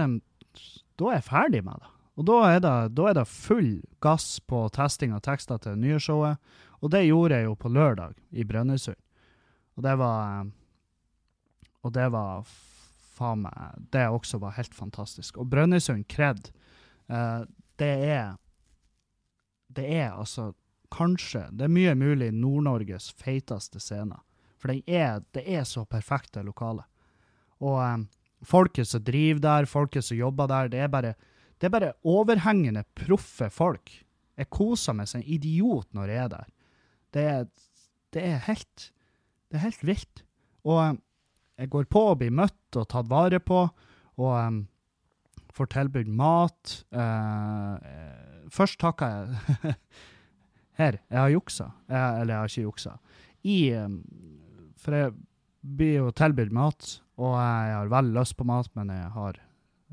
[0.99, 1.91] Da er jeg ferdig med det.
[2.19, 5.81] Og da er det, da er det full gass på testing av tekster til det
[5.85, 6.37] nye showet.
[6.81, 8.99] Og det gjorde jeg jo på lørdag i Brønnøysund.
[9.77, 10.49] Og det var
[11.81, 12.43] Og det var
[13.15, 15.37] faen meg Det også var helt fantastisk.
[15.37, 16.51] Og Brønnøysund kred,
[17.09, 17.45] uh,
[17.79, 18.35] det er
[19.69, 20.51] Det er altså
[20.91, 24.19] kanskje, det er mye mulig, Nord-Norges feiteste scene.
[24.61, 26.85] For er, det er så perfekte lokaler.
[27.61, 28.05] Og um,
[28.45, 31.13] folket som driver der, folket som jobber der, det er bare,
[31.57, 33.93] det er bare overhengende proffe folk.
[34.37, 36.49] Jeg koser meg som en idiot når jeg er der.
[37.11, 37.47] Det er,
[38.15, 38.91] det er helt
[39.51, 40.21] Det er helt vilt.
[40.63, 40.99] Og um,
[41.59, 43.65] jeg går på å bli møtt og tatt vare på,
[44.21, 44.61] og um,
[45.51, 46.77] får tilbudt mat.
[46.95, 47.75] Uh,
[48.53, 49.75] først takker jeg
[50.81, 51.69] Her, jeg har juksa.
[51.91, 52.95] Jeg, eller jeg har ikke juksa.
[53.45, 54.01] I um,
[54.81, 55.13] For jeg
[55.61, 56.91] blir jo tilbudt mat,
[57.21, 59.37] og jeg har veldig lyst på mat, men jeg har,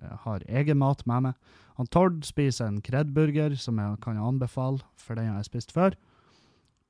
[0.01, 1.57] jeg har egen mat med meg.
[1.79, 5.97] Han Tord spiser en Kred-burger, som jeg kan anbefale, for den har jeg spist før.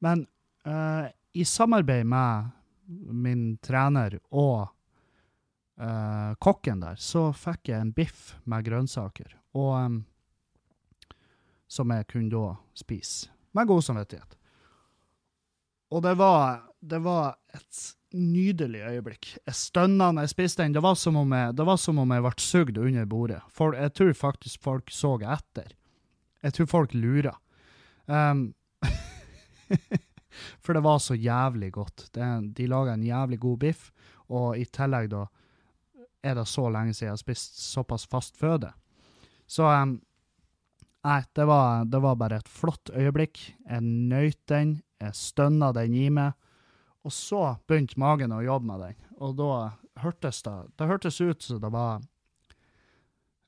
[0.05, 0.29] Men
[0.69, 2.53] uh, i samarbeid med
[2.87, 4.71] min trener og
[5.83, 9.99] uh, kokken der, så fikk jeg en biff med grønnsaker, og um,
[11.69, 14.37] som jeg kunne da spise med god samvittighet.
[15.95, 17.81] Og det var, det var et
[18.13, 19.31] nydelig øyeblikk.
[19.47, 20.77] Jeg stønna når jeg spiste den.
[20.77, 23.41] Det var som om jeg, det var som om jeg ble sugd under bordet.
[23.53, 25.73] For, jeg tror faktisk folk så etter.
[26.45, 27.37] Jeg tror folk lurer.
[28.07, 28.53] Um,
[30.65, 32.09] for det var så jævlig godt.
[32.15, 33.91] Det, de laga en jævlig god biff,
[34.29, 35.27] og i tillegg da
[36.25, 38.71] er det så lenge siden jeg har spist såpass fast føde.
[39.49, 39.99] Så um,
[41.09, 43.40] Nei, det var, det var, bare et flott øyeblikk.
[43.64, 46.35] Jeg nøyt den, jeg stønna den i meg.
[47.07, 47.40] Og så
[47.71, 49.53] begynte magen å jobbe med den, og da
[50.03, 52.03] hørtes det Det hørtes ut som det var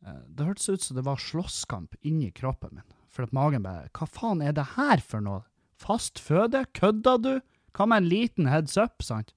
[0.06, 2.96] eh, Det hørtes ut som det var slåsskamp inni kroppen min.
[3.10, 5.44] For at magen bare Hva faen er det her for noe?
[5.76, 6.64] Fast føde?
[6.72, 7.32] Kødda du?
[7.76, 9.34] Hva med en liten heads up, sant?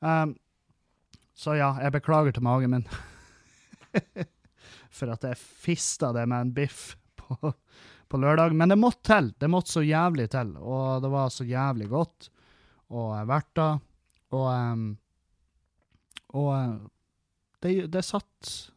[0.00, 0.36] Um,
[1.34, 2.88] så ja, jeg beklager til magen min.
[4.96, 6.94] for at jeg fista det med en biff
[7.28, 7.52] på,
[8.08, 8.54] på, lørdag.
[8.56, 9.32] Men det måtte til.
[9.38, 10.54] Det måtte så jævlig til.
[10.60, 12.30] Og det var så jævlig godt
[12.94, 13.80] og det
[14.30, 14.96] Og,
[16.34, 16.90] og
[17.62, 18.72] det, det, satt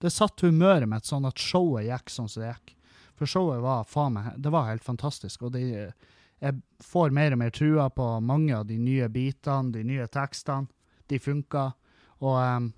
[0.00, 2.76] Det satt humøret mitt sånn at showet gikk sånn som det gikk.
[3.14, 5.42] For showet var faen meg Det var helt fantastisk.
[5.42, 5.92] Og det,
[6.40, 10.68] jeg får mer og mer trua på mange av de nye bitene, de nye tekstene.
[11.06, 11.70] De funka.
[12.24, 12.72] Og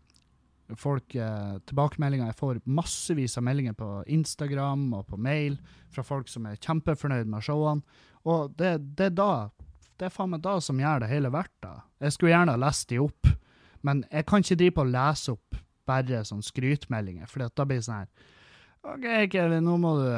[0.74, 2.32] folk eh, tilbakemeldinger.
[2.32, 5.58] Jeg får massevis av meldinger på Instagram og på mail
[5.94, 8.02] fra folk som er kjempefornøyd med showene.
[8.26, 9.30] Og det, det er da
[9.96, 11.76] det er faen meg da som gjør det hele verdt det.
[12.04, 13.30] Jeg skulle gjerne ha lest de opp,
[13.86, 17.80] men jeg kan ikke drive på å lese opp bare sånn skrytmeldinger, for da blir
[17.80, 18.34] det sånn her
[18.86, 20.10] OK, Kevin, nå må du,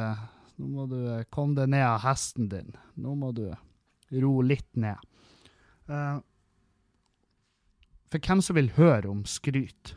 [0.60, 0.98] nå må du
[1.32, 2.74] komme deg ned av hesten din.
[3.00, 3.46] Nå må du
[4.20, 5.00] ro litt ned.
[5.88, 6.20] Uh,
[8.12, 9.94] for hvem som vil høre om skryt?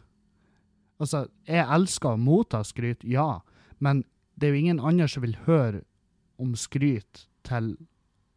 [1.01, 3.39] Altså, jeg elsker å motta skryt, ja,
[3.81, 4.03] men
[4.37, 5.81] det er jo ingen andre som vil høre
[6.41, 7.73] om skryt til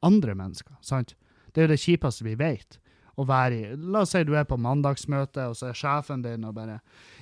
[0.05, 1.15] andre mennesker, sant?
[1.53, 2.79] Det er jo det kjipeste vi vet.
[3.15, 6.47] Å være i La oss si du er på mandagsmøte, og så er sjefen din
[6.49, 6.81] og bare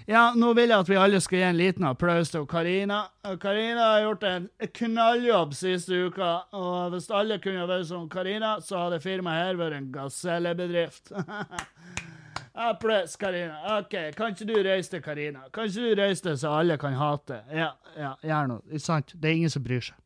[0.09, 3.02] Ja, nå vil jeg at vi alle skal gi en liten applaus til Karina.
[3.42, 4.48] Karina har gjort en
[4.81, 9.78] knalljobb siste uka, og hvis alle kunne vært som Karina, så hadde firmaet her vært
[9.83, 11.12] en gasellebedrift.
[12.55, 13.79] Applaus, Karina.
[13.79, 15.47] OK, kan ikke du reise til Karina?
[15.53, 17.41] Kan ikke du reise til så alle kan hate?
[17.49, 18.81] Ja, ja, gjør noe.
[18.83, 19.15] Sant?
[19.17, 19.97] Det er ingen som bryr seg.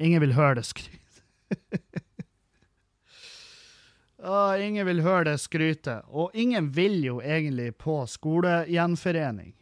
[0.00, 1.20] Ingen vil høre det skryt.
[4.24, 6.00] Åh, ingen vil høre det skryte.
[6.08, 9.52] Og ingen vil jo egentlig på skolegjenforening.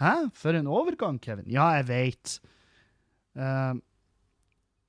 [0.00, 0.14] Hæ?
[0.36, 1.48] For en overgang, Kevin.
[1.48, 2.38] Ja, jeg veit.
[3.36, 3.76] Uh,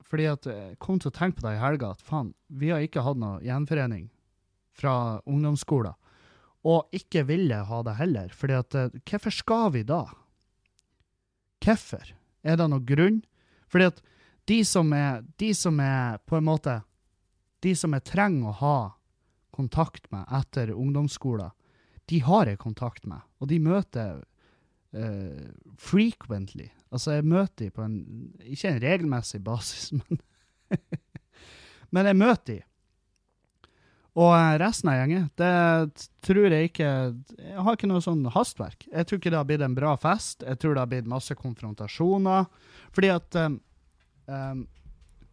[0.05, 2.83] fordi at jeg kom til å tenke på det i helga, at faen, vi har
[2.85, 4.09] ikke hatt noe gjenforening
[4.75, 5.95] fra ungdomsskolen.
[6.65, 8.31] Og ikke ville ha det heller.
[8.33, 10.01] Fordi at uh, Hvorfor skal vi da?
[11.61, 12.13] Hvorfor?
[12.45, 13.19] Er det noen grunn?
[13.69, 14.01] Fordi at
[14.49, 16.81] de som er, de som er på en måte
[17.65, 18.79] De som jeg trenger å ha
[19.55, 21.49] kontakt med etter ungdomsskolen,
[22.05, 24.19] de har jeg kontakt med, og de møter
[24.95, 26.69] uh, frequently.
[26.91, 27.97] Altså, jeg møter dem på en
[28.45, 30.21] Ikke en regelmessig basis, men
[31.93, 32.63] Men jeg møter dem.
[34.15, 38.87] Og eh, resten av gjengen, det tror jeg ikke Jeg har ikke noe sånn hastverk.
[38.87, 40.45] Jeg tror ikke det har blitt en bra fest.
[40.47, 42.47] Jeg tror det har blitt masse konfrontasjoner.
[42.95, 43.57] Fordi at um,
[44.31, 44.63] um,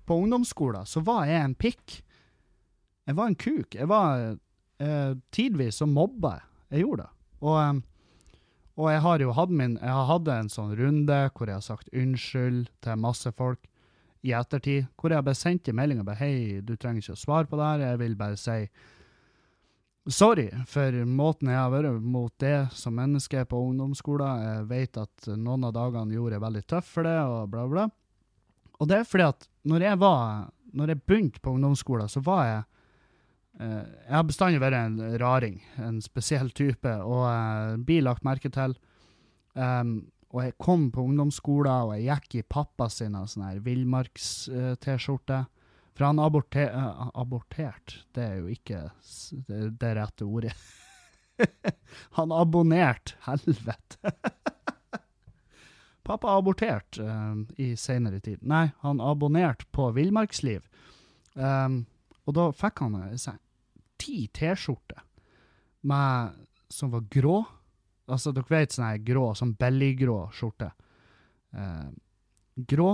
[0.07, 2.01] På ungdomsskolen så var jeg en pikk.
[3.07, 3.79] Jeg var en kuk.
[3.79, 6.49] Jeg var uh, Tidvis så mobba jeg.
[6.73, 7.13] Jeg gjorde det.
[7.43, 7.83] Og, um,
[8.79, 11.67] og jeg har jo hatt min Jeg har hatt en sånn runde hvor jeg har
[11.67, 13.69] sagt unnskyld til masse folk
[14.23, 17.51] i ettertid, hvor jeg bare sendte melding og bare Hei, du trenger ikke å svare
[17.51, 18.59] på det her, jeg vil bare si
[20.11, 24.47] sorry for måten jeg har vært mot det som menneske på ungdomsskolen.
[24.47, 27.87] Jeg vet at noen av dagene gjorde jeg veldig tøff for det, og bla, bla.
[28.81, 32.47] Og det er fordi at når jeg var Når jeg begynte på ungdomsskolen, så var
[32.47, 32.61] jeg
[33.63, 38.75] Jeg har bestandig vært en raring, en spesiell type, og eh, blir lagt merke til.
[39.55, 39.97] Um,
[40.33, 45.43] og jeg kom på ungdomsskolen, og jeg gikk i pappa sin sånn her villmarks-T-skjorte.
[45.93, 48.87] For han aborter, uh, abortert, det er jo ikke
[49.49, 50.55] det, det rette ordet.
[52.19, 54.15] han abonnerte, helvete.
[56.09, 58.41] Pappa aborterte um, i seinere tid.
[58.41, 60.65] Nei, han abonnerte på Villmarksliv.
[61.37, 61.85] Um,
[62.27, 63.13] og da fikk han uh,
[64.03, 65.03] ti T-skjorter
[66.73, 67.39] som var grå.
[68.11, 70.73] Altså, dere vet sånn her grå, sånn bellygrå skjorte.
[71.55, 71.91] Eh,
[72.69, 72.93] grå,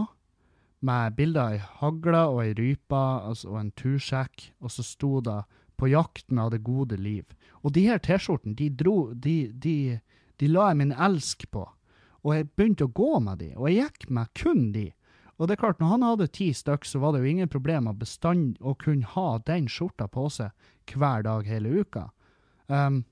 [0.80, 5.20] med bilder av ei hagle og ei rype altså, og en tursjekk, og så sto
[5.20, 5.44] det
[5.78, 7.34] 'På jakten av det gode liv'.
[7.62, 10.00] Og de her T-skjortene, de, dro, de, de,
[10.36, 11.68] de la jeg min elsk på.
[12.24, 14.92] Og jeg begynte å gå med de, og jeg gikk med kun de.
[15.38, 17.90] Og det er klart, når han hadde ti stykk, så var det jo ingen problem
[17.98, 20.50] bestand, å kunne ha den skjorta på seg
[20.90, 22.08] hver dag hele uka.
[22.66, 23.04] Um,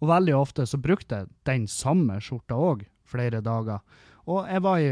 [0.00, 3.84] og veldig ofte så brukte jeg den samme skjorta òg, flere dager.
[4.26, 4.88] Og jeg var i,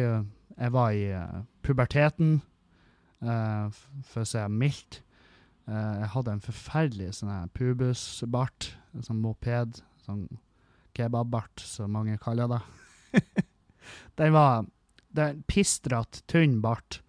[0.60, 2.36] jeg var i uh, puberteten,
[3.24, 3.72] uh,
[4.04, 5.00] for å si det mildt.
[5.64, 10.26] Uh, jeg hadde en forferdelig sånn pubusbart, sånn moped, sånn
[10.94, 12.62] kebabbart, som mange kaller det.
[14.20, 14.68] den var
[15.14, 17.00] det er pistrete, tynn bart.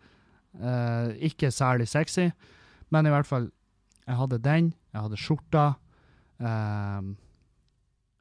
[0.56, 2.30] Uh, ikke særlig sexy,
[2.94, 3.50] men i hvert fall
[4.06, 5.64] Jeg hadde den, jeg hadde skjorta,
[6.40, 7.08] uh,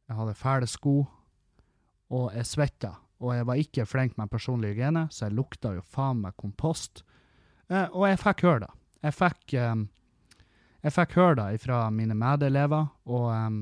[0.09, 0.95] jeg hadde fæle sko,
[2.09, 2.95] og jeg svetta.
[3.21, 7.05] Og jeg var ikke flink med personlig hygiene, så jeg lukta jo faen meg kompost.
[7.69, 8.73] Uh, og jeg fikk høre det.
[9.05, 9.85] Jeg fikk, um,
[10.89, 13.61] jeg fikk høre det fra mine medelever, og, um,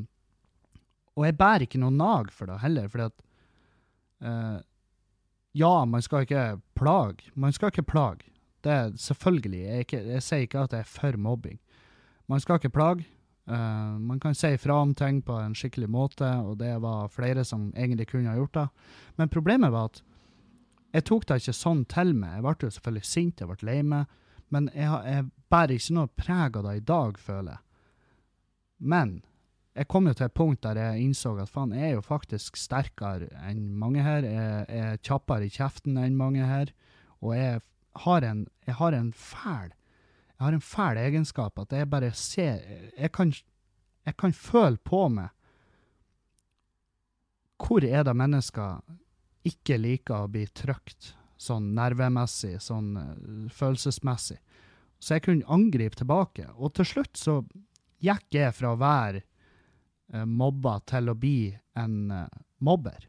[1.18, 3.28] og jeg bærer ikke noe nag for det heller, fordi at
[4.22, 4.62] Uh,
[5.53, 7.31] ja, man skal ikke plage.
[7.35, 8.31] Man skal ikke plage.
[8.65, 9.65] Det er selvfølgelig.
[9.65, 11.59] Jeg, ikke, jeg sier ikke at jeg er for mobbing.
[12.29, 13.07] Man skal ikke plage.
[13.51, 17.45] Uh, man kan si ifra om ting på en skikkelig måte, og det var flere
[17.45, 18.69] som egentlig kunne ha gjort det.
[19.19, 20.03] Men problemet var at
[20.93, 22.37] jeg tok det ikke sånn til meg.
[22.37, 24.17] Jeg ble jo selvfølgelig sint, jeg ble lei meg,
[24.53, 27.62] men jeg, jeg bærer ikke noe preg av det i dag, føler jeg.
[28.93, 29.15] Men
[29.72, 32.58] jeg kom jo til et punkt der jeg innså at faen, jeg er jo faktisk
[32.61, 34.26] sterkere enn mange her.
[34.26, 36.74] Jeg er kjappere i kjeften enn mange her.
[37.24, 37.62] Og jeg
[38.04, 39.72] har en, jeg har en fæl
[40.42, 42.64] jeg har en fæl egenskap at jeg bare ser
[42.98, 43.32] Jeg kan,
[44.04, 45.30] jeg kan føle på meg
[47.62, 48.80] hvor er det mennesker
[49.46, 54.40] ikke liker å bli trykt sånn nervemessig, sånn eh, følelsesmessig.
[54.98, 56.48] Så jeg kunne angripe tilbake.
[56.58, 57.37] Og til slutt så
[58.02, 59.22] gikk jeg fra å være
[60.27, 63.09] mobba til å bli en eh, mobber.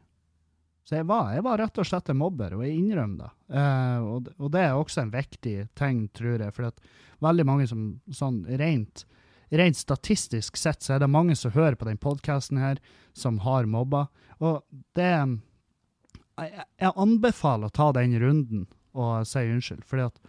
[0.84, 3.30] Så jeg var, jeg var rett og slett en mobber, og jeg innrømmer det.
[3.56, 6.80] Eh, og, og det er også en viktig ting, tror jeg, for at
[7.24, 9.06] veldig mange som sånn rent,
[9.48, 12.82] rent statistisk sett, så er det mange som hører på den podkasten her,
[13.16, 14.06] som har mobba.
[14.44, 14.60] Og
[14.98, 20.20] det jeg, anbefaler å ta den runden og si unnskyld, fordi at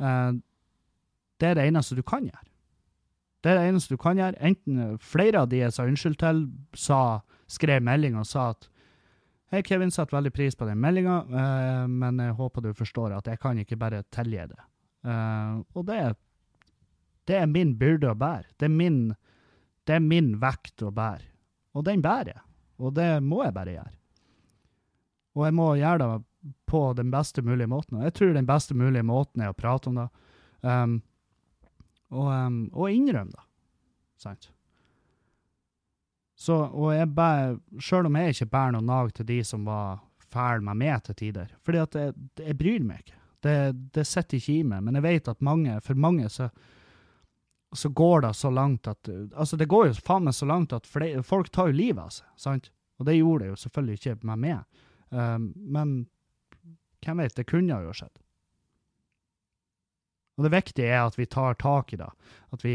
[0.00, 0.30] eh,
[1.40, 2.49] det er det eneste du kan gjøre.
[3.40, 4.36] Det er det eneste du kan gjøre.
[4.44, 6.42] Enten eh, flere av de jeg sa unnskyld til,
[6.76, 6.98] sa,
[7.50, 8.68] skrev melding og sa at
[9.50, 13.26] Hei, Kevin, setter veldig pris på den meldinga, uh, men jeg håper du forstår at
[13.26, 14.60] jeg kan ikke bare tilgi det.
[15.02, 16.14] Uh, og det, er-
[17.26, 18.46] det er min byrde å bære.
[18.62, 19.00] Det er min,
[19.90, 21.26] det er min vekt å bære.
[21.74, 22.44] Og den bærer jeg.
[22.78, 23.92] Og det må jeg bare gjøre.
[25.34, 27.98] Og jeg må gjøre det på den beste mulige måten.
[27.98, 30.06] Og jeg tror den beste mulige måten er å prate om det.
[30.62, 31.00] Um,
[32.10, 33.46] og, um, og innrømme det.
[34.20, 34.50] Sant?
[36.40, 40.00] Så, og jeg bærer, selv om jeg ikke bærer noe nag til de som var
[40.30, 43.16] fæle med meg til tider, fordi at jeg, jeg bryr meg ikke.
[43.44, 43.56] Det,
[43.96, 46.50] det sitter ikke i meg, men jeg vet at mange, for mange så,
[47.76, 50.88] så går det så langt at Altså, det går jo faen meg så langt at
[50.88, 52.70] flere, folk tar jo livet av seg, sant?
[53.00, 54.82] Og det gjorde det jo selvfølgelig ikke med meg.
[55.08, 55.94] Um, men
[57.04, 58.20] hvem vet, det kunne jo skjedd.
[60.40, 62.08] Og det viktige er at vi tar tak i det,
[62.56, 62.74] at vi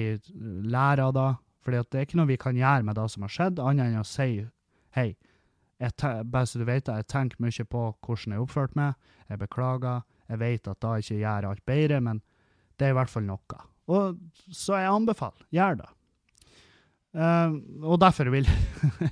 [0.69, 1.30] lærer av det.
[1.65, 4.04] For det er ikke noe vi kan gjøre med det som har skjedd, annet enn
[4.04, 4.43] å si
[4.93, 5.08] hei,
[5.82, 8.93] bare så du vet det, jeg tenker mye på hvordan jeg har oppført meg,
[9.34, 12.21] jeg beklager, jeg vet at da ikke gjør alt bedre, men
[12.78, 13.60] det er i hvert fall noe.
[13.89, 14.21] Og
[14.54, 15.89] så jeg anbefaler, gjør det.
[17.15, 18.47] Uh, og derfor vil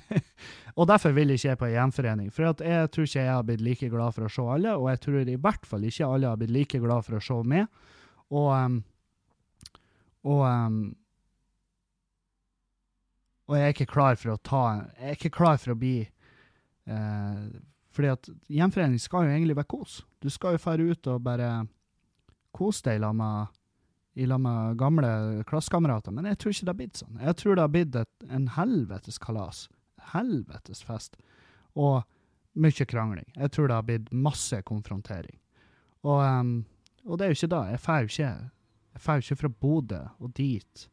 [0.78, 2.30] Og derfor vil ikke jeg på en gjenforening.
[2.34, 5.00] For jeg tror ikke jeg har blitt like glad for å se alle, og jeg
[5.04, 7.68] tror i hvert fall ikke alle har blitt like glad for å se meg.
[8.34, 8.78] Og, em,
[10.26, 10.78] og, em,
[13.46, 14.62] og jeg er ikke klar for å ta
[14.96, 17.42] Jeg er ikke klar for å bli eh,
[17.94, 20.00] Fordi at gjenforening skal jo egentlig være kos.
[20.18, 21.50] Du skal jo fære ut og bare
[22.54, 23.60] kose deg i lag med
[24.14, 25.08] med gamle
[25.42, 27.16] klassekamerater, men jeg tror ikke det har blitt sånn.
[27.18, 29.64] Jeg tror det har blitt et, en helvetes kalas.
[30.12, 31.16] Helvetes fest.
[31.74, 32.04] Og
[32.54, 33.26] mye krangling.
[33.34, 35.34] Jeg tror det har blitt masse konfrontering.
[36.06, 36.52] Og, em,
[37.04, 37.62] og det er jo ikke det.
[37.70, 38.30] Jeg får ikke,
[38.94, 40.86] jeg får ikke fra Bodø og dit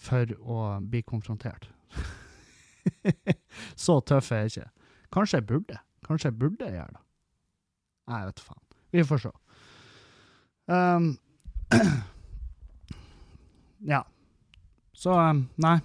[0.00, 1.68] for å bli konfrontert.
[3.84, 4.68] Så tøff er jeg ikke.
[5.12, 5.78] Kanskje jeg burde.
[6.06, 7.04] Kanskje jeg burde gjøre det.
[8.10, 8.64] Nei, vet faen.
[8.90, 9.32] Vi får se.
[10.70, 11.12] Um,
[13.92, 14.02] ja.
[14.92, 15.78] Så um, nei.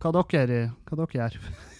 [0.00, 1.40] Hva dere, hva dere gjør?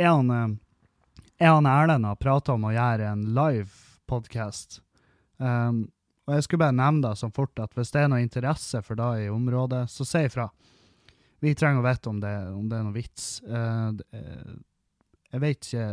[0.00, 0.48] Eh,
[1.38, 4.78] er han Erlend har prata om å gjøre en live podkast?
[5.36, 5.90] Um,
[6.24, 8.96] og jeg skulle bare nevne det som fort at hvis det er noe interesse for
[8.96, 10.46] det i området, så si ifra.
[11.44, 13.26] Vi trenger å vite om det, om det er noe vits.
[13.44, 13.92] Uh,
[15.30, 15.88] jeg vet ikke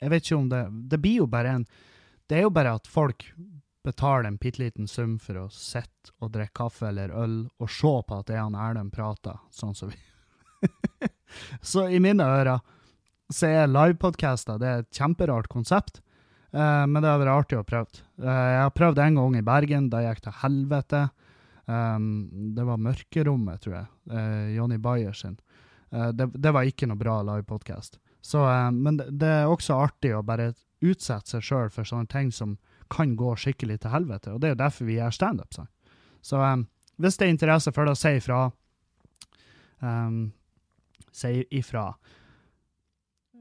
[0.00, 1.66] Jeg vet ikke om det Det blir jo bare en
[2.26, 3.22] Det er jo bare at folk
[3.86, 7.92] betaler en bitte liten sum for å sitte og drikke kaffe eller øl og se
[8.08, 10.00] på at det er han Erlend prater, sånn som vi
[11.72, 12.64] Så i mine ører
[13.32, 16.00] så er livepodcaster det er et kjemperart konsept,
[16.56, 18.02] uh, men det har vært artig å prøve.
[18.20, 21.06] Uh, jeg har prøvd en gang i Bergen, da gikk til helvete.
[21.64, 22.08] Um,
[22.56, 23.90] det var Mørkerommet, tror jeg.
[24.12, 25.38] Uh, Jonny Bayer sin.
[25.94, 28.00] Det, det var ikke noe bra livepodkast.
[28.74, 30.48] Men det, det er også artig å bare
[30.82, 32.56] utsette seg sjøl for sånne ting som
[32.90, 35.54] kan gå skikkelig til helvete, og det er jo derfor vi gjør standup.
[35.54, 35.70] sant?
[36.24, 36.66] Så um,
[36.96, 38.46] hvis det er interesse for det, si ifra.
[39.84, 40.32] Um,
[41.12, 41.92] si ifra.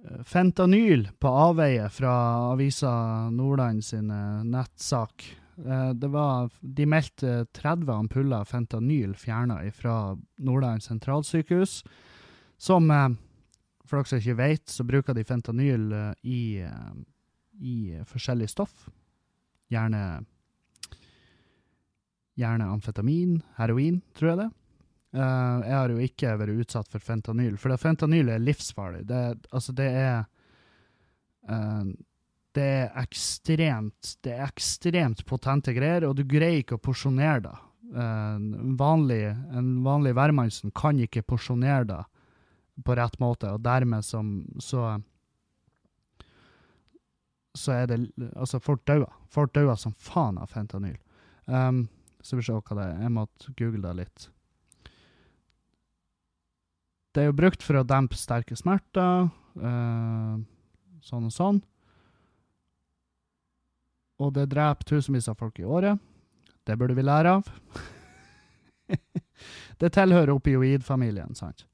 [0.04, 2.14] Eh, Fentanyl på avveie fra
[2.52, 5.38] avisa Nordland sin eh, nettsak.
[5.66, 11.84] Eh, Det var, de meldte 30 ampuller fentanyl fjerna fra Nordland sentralsykehus.
[12.58, 12.88] Som,
[13.84, 15.90] for dere som ikke vet, så bruker de fentanyl
[16.24, 16.64] i,
[17.60, 17.76] i
[18.08, 18.86] forskjellig stoff.
[19.68, 20.24] Gjerne
[22.40, 24.50] gjerne amfetamin, heroin, tror jeg det.
[25.14, 29.04] Uh, jeg har jo ikke vært utsatt for fentanyl, for fentanyl er livsfarlig.
[29.10, 29.22] Det,
[29.54, 30.24] altså, det er
[31.50, 31.86] uh,
[32.54, 37.56] Det er ekstremt Det er ekstremt potente greier, og du greier ikke å porsjonere det.
[37.94, 38.42] Uh,
[38.80, 39.22] vanlig,
[39.54, 42.04] en vanlig hvermannsen kan ikke porsjonere det
[42.84, 44.96] på rett måte, og dermed som, så
[47.54, 48.00] så er det
[48.36, 49.12] Altså, folk dauer.
[49.30, 50.98] Folk dauer som faen av fentanyl.
[51.46, 51.88] Um,
[52.22, 53.02] så vi se hva det er.
[53.04, 54.30] Jeg måtte google det litt.
[57.14, 59.28] Det er jo brukt for å dempe sterke smerter,
[59.62, 60.36] uh,
[61.06, 61.60] sånn og sånn.
[64.24, 66.02] Og det dreper tusenvis av folk i året.
[66.66, 67.50] Det burde vi lære av.
[69.82, 71.66] det tilhører opioidfamilien, sant.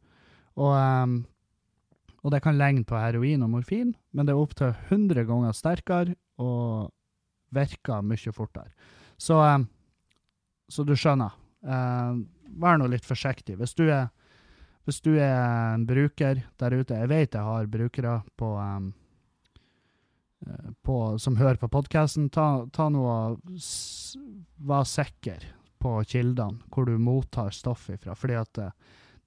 [0.60, 1.20] Og, um,
[2.20, 6.18] og det kan ligne på heroin og morfin, men det er opptil 100 ganger sterkere
[6.42, 6.90] og
[7.56, 8.74] virker mye fortere.
[9.16, 9.70] Så, um,
[10.68, 11.32] så du skjønner.
[11.64, 12.26] Uh,
[12.60, 13.56] vær nå litt forsiktig.
[13.60, 14.10] Hvis du er
[14.90, 18.88] hvis du er en bruker der ute Jeg vet jeg har brukere på, um,
[20.82, 22.30] på som hører på podkasten.
[22.34, 23.38] Ta, ta noe
[24.58, 25.46] Vær sikker
[25.80, 28.72] på kildene hvor du mottar stoff ifra, fordi at det,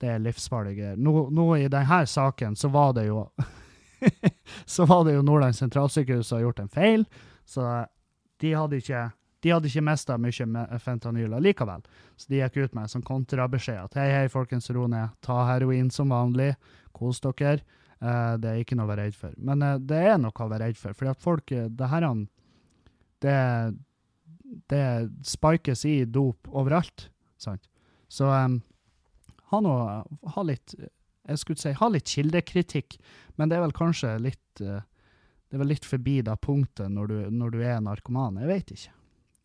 [0.02, 3.22] det er livsfarlige nå, nå, i denne saken så var det jo
[4.74, 7.04] Så var det jo Nordland sentralsykehus som har gjort en feil,
[7.46, 7.86] så
[8.42, 9.06] de hadde ikke
[9.42, 11.82] de hadde ikke mista mye med fentanyl likevel,
[12.16, 15.40] så de gikk ut med en sånn kontrabeskjed at hei, hei, folkens, ro ned, ta
[15.50, 16.52] heroin som vanlig,
[16.94, 17.62] kos dere.
[18.02, 19.34] Uh, det er ikke noe å være redd for.
[19.38, 22.06] Men uh, det er noe å være redd for, fordi at folk eh, Det her
[23.22, 23.36] det,
[24.72, 24.86] det
[25.22, 27.06] spikes i dop overalt,
[27.38, 27.68] sant?
[28.10, 28.58] Så um,
[29.52, 29.74] ha nå
[30.34, 32.98] Ha litt Jeg skulle si ha litt kildekritikk,
[33.38, 34.82] men det er vel kanskje litt uh,
[35.52, 38.38] det er vel litt forbi da punktet når du, når du er narkoman.
[38.40, 38.92] Jeg vet ikke.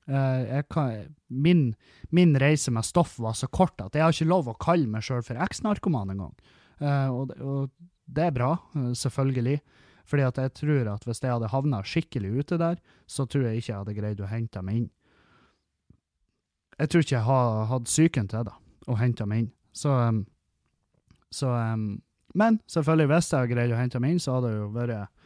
[0.08, 1.76] Uh, kan, min,
[2.16, 5.04] min, reise med stoff var så kort at jeg har ikke lov å kalle meg
[5.04, 6.36] sjøl for eks-narkoman engang.
[6.80, 7.74] Uh, og, og,
[8.08, 9.60] det er bra, uh, selvfølgelig.
[10.08, 13.60] Fordi at jeg tror at hvis jeg hadde havna skikkelig ute der, så tror jeg
[13.60, 14.88] ikke jeg hadde greid å hente meg inn.
[16.78, 18.56] Jeg tror ikke jeg har hatt psyken til det,
[18.88, 19.52] å hente meg inn.
[19.76, 19.92] Så,
[21.34, 21.52] så
[22.38, 25.17] Men selvfølgelig, hvis jeg hadde greid å hente meg inn, så hadde det jo vært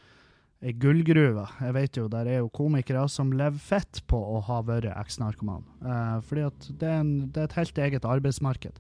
[0.61, 1.47] ei gullgruve.
[1.59, 5.65] Jeg vet jo, der er jo komikere som lever fett på å ha vært eks-narkoman.
[5.81, 8.77] Eh, fordi at det er, en, det er, et helt eget arbeidsmarked.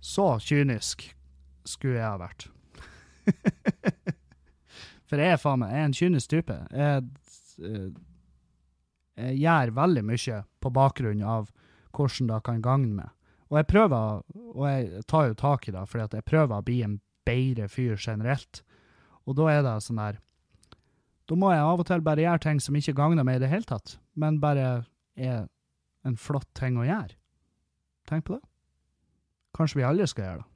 [0.00, 1.04] Så kynisk
[1.68, 2.48] skulle jeg ha vært.
[5.08, 6.56] For jeg er faen meg jeg er en kynisk type.
[6.72, 7.04] Jeg,
[7.64, 7.88] eh,
[9.18, 11.52] jeg, gjør veldig mye på bakgrunn av
[11.96, 13.12] hvordan det kan gagne meg.
[13.48, 14.24] Og jeg prøver,
[14.54, 17.68] og jeg tar jo tak i det, fordi at jeg prøver å bli en bedre
[17.72, 18.62] fyr generelt.
[19.28, 20.20] Og da er det sånn der
[21.28, 23.50] da må jeg av og til bare gjøre ting som ikke gagner meg i det
[23.52, 24.68] hele tatt, men bare
[25.18, 25.46] er
[26.08, 27.16] en flott ting å gjøre.
[28.08, 28.44] Tenk på det.
[29.56, 30.52] Kanskje vi alle skal gjøre det.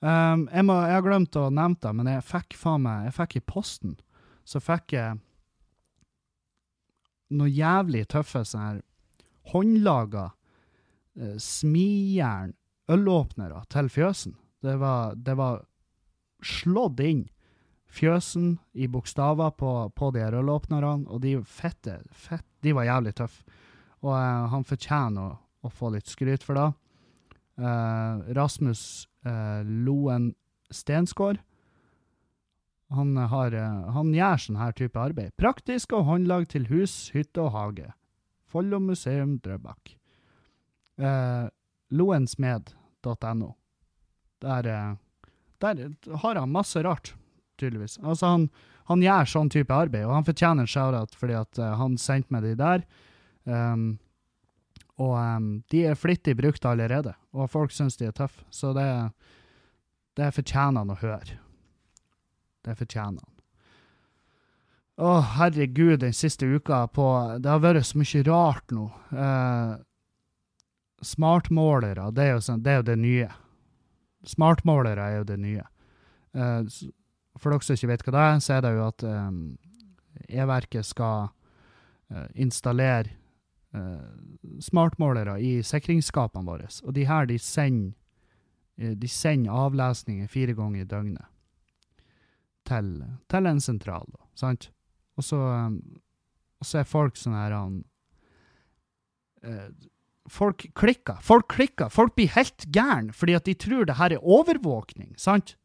[0.00, 3.16] Um, jeg, må, jeg, har glemt å nevne det, men jeg fikk faen meg Jeg
[3.18, 3.98] fikk i posten
[4.48, 5.18] så fikk jeg
[7.36, 8.78] noe jævlig tøffe sånn her
[9.52, 10.30] håndlaga
[11.18, 12.54] eh, smijern
[12.90, 14.34] ølåpnere til fjøsen.
[14.64, 15.62] Det var, det var
[16.42, 17.22] slått inn
[17.90, 23.58] fjøsen i bokstaver på, på de røllåpnerne, og de fette, fett, de var jævlig tøffe.
[24.00, 25.36] Og uh, han fortjener å,
[25.66, 26.68] å, få litt skryt for det.
[27.60, 28.82] Uh, Rasmus
[29.26, 30.32] uh, Loen
[30.72, 31.42] Stensgaard.
[32.90, 33.54] Han, har,
[33.94, 35.30] han gjør sånn her type arbeid.
[35.38, 37.92] Praktisk og håndlag til hus, hytte og hage.
[38.50, 39.92] Follo museum, Drøbak.
[41.94, 43.52] loensmed.no.
[44.42, 44.70] Der,
[45.62, 45.84] der
[46.24, 47.14] har han masse rart
[47.60, 47.98] tydeligvis.
[48.02, 48.46] Altså, han,
[48.90, 52.34] han, gjør sånn type arbeid, og han fortjener en shout-out fordi at uh, han sendte
[52.34, 52.86] meg de der.
[53.44, 53.90] Um,
[55.00, 58.44] og um, de er flittig brukt allerede, og folk syns de er tøffe.
[58.52, 58.88] Så det,
[60.20, 61.38] det fortjener han å høre.
[62.66, 63.36] Det fortjener han.
[65.00, 67.06] Å, herregud, den siste uka på
[67.40, 68.90] Det har vært så mye rart nå.
[69.14, 69.78] Uh,
[71.00, 73.28] smartmålere, det er, jo sånn, det er jo det nye.
[74.28, 75.64] Smartmålere er jo det nye.
[76.36, 76.68] Uh,
[77.40, 79.40] for dere som ikke vet hva det er, så er det jo at um,
[80.28, 83.14] E-verket skal uh, installere
[83.76, 84.10] uh,
[84.62, 86.68] smartmålere i sikringsskapene våre.
[86.84, 87.94] Og de her de sender,
[88.80, 91.26] uh, de sender avlesninger fire ganger i døgnet
[92.68, 92.90] til,
[93.30, 94.06] til en sentral.
[94.12, 94.68] Da, sant?
[95.18, 95.80] Og så, um,
[96.60, 97.80] er folk sånn her um,
[100.30, 101.16] Folk klikker.
[101.24, 101.88] Folk klikker.
[101.90, 105.14] Folk blir helt gærne fordi at de tror det her er overvåkning.
[105.18, 105.56] sant?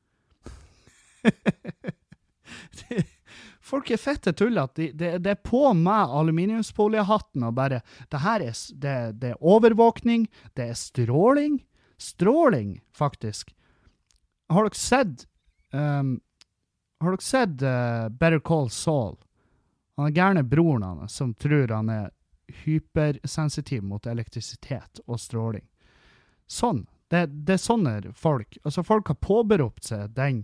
[3.66, 4.82] Folk er fette tullete.
[4.82, 9.42] De, det, det er på meg aluminiumsfoliehatten og bare Det her er, det, det er
[9.42, 11.64] overvåkning, det er stråling.
[11.98, 13.56] Stråling, faktisk.
[14.54, 15.26] Har dere sett
[15.74, 16.20] um,
[17.02, 19.18] Har dere sett uh, Better Call Saul?
[19.96, 22.12] Han er gærne broren hans som tror han er
[22.66, 25.66] hypersensitiv mot elektrisitet og stråling.
[26.46, 26.86] Sånn.
[27.10, 28.58] Det, det er sånne folk.
[28.64, 30.44] Altså, folk har påberopt seg den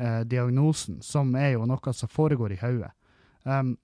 [0.00, 2.92] eh, diagnosen, som er jo noe som foregår i hodet.
[3.44, 3.76] Um,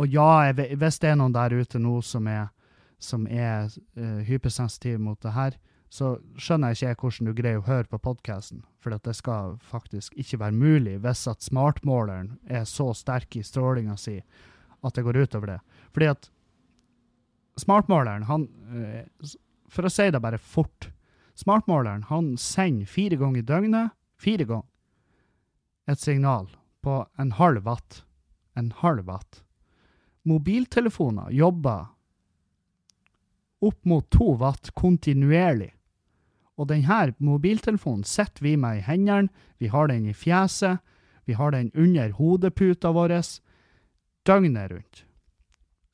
[0.00, 2.48] og ja, jeg, hvis det er noen der ute nå som er,
[3.02, 3.68] som er
[3.98, 5.58] uh, hypersensitiv mot det her,
[5.92, 10.14] så skjønner jeg ikke hvordan du greier å høre på podkasten, for det skal faktisk
[10.16, 14.16] ikke være mulig hvis at smartmåleren er så sterk i strålinga si
[14.82, 15.58] at det går utover det.
[15.92, 16.30] Fordi at
[17.60, 19.04] smartmåleren, han eh,
[19.72, 20.88] For å si det bare fort
[21.36, 24.68] Smartmåleren han sender fire ganger i døgnet, fire ganger,
[25.86, 26.50] et signal
[26.82, 28.04] på en halv watt.
[28.54, 29.42] En halv watt.
[30.22, 31.86] Mobiltelefoner jobber
[33.62, 35.72] opp mot to watt kontinuerlig.
[36.58, 40.82] Og denne mobiltelefonen setter vi med i hendene, vi har den i fjeset,
[41.24, 43.14] vi har den under hodeputa vår,
[44.26, 45.04] døgnet rundt.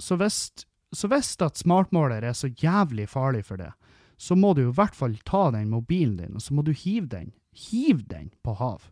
[0.01, 3.73] Så hvis, at smartmåler er så jævlig farlig for det,
[4.17, 7.07] så må du i hvert fall ta den mobilen din, og så må du hive
[7.07, 7.33] den.
[7.53, 8.83] Hiv den på hav.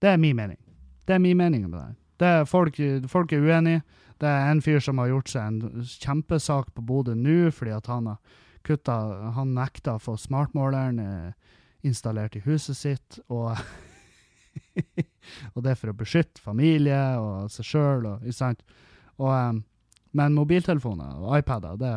[0.00, 0.58] Det er min mening.
[1.06, 1.94] Det er min mening med det.
[2.20, 2.76] Det er folk,
[3.08, 3.82] folk er uenige.
[4.20, 7.88] Det er en fyr som har gjort seg en kjempesak på Bodø nå, fordi at
[7.88, 8.18] han har
[8.64, 8.96] kutta
[9.36, 11.54] Han nekta å få smartmåleren eh,
[11.88, 13.56] installert i huset sitt, og
[15.54, 18.62] Og det er for å beskytte familie og seg sjøl, ikke sant.
[19.20, 19.60] Og um,
[20.16, 21.92] men mobiltelefoner og iPader, det,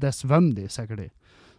[0.00, 1.08] det svømmer de sikkert i.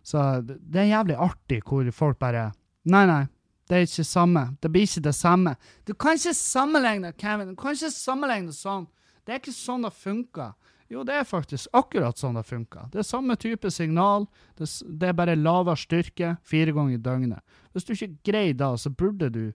[0.02, 2.50] Så det er jævlig artig hvor folk bare
[2.89, 3.28] Nei, nei,
[3.72, 4.42] det er ikke samme.
[4.60, 5.54] Det blir ikke det samme.
[5.88, 7.54] Du kan ikke sammenligne, Kevin.
[7.54, 8.90] Du kan ikke sammenligne sånn.
[9.24, 10.52] Det er ikke sånn det funker.
[10.92, 12.90] Jo, det er faktisk akkurat sånn det funker.
[12.92, 14.28] Det er samme type signal.
[14.60, 14.68] Det,
[15.08, 17.56] er bare lavere styrke fire ganger i døgnet.
[17.72, 19.46] Hvis du ikke greier da, så burde du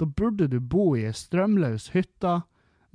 [0.00, 2.38] da burde du bo i ei strømløs hytte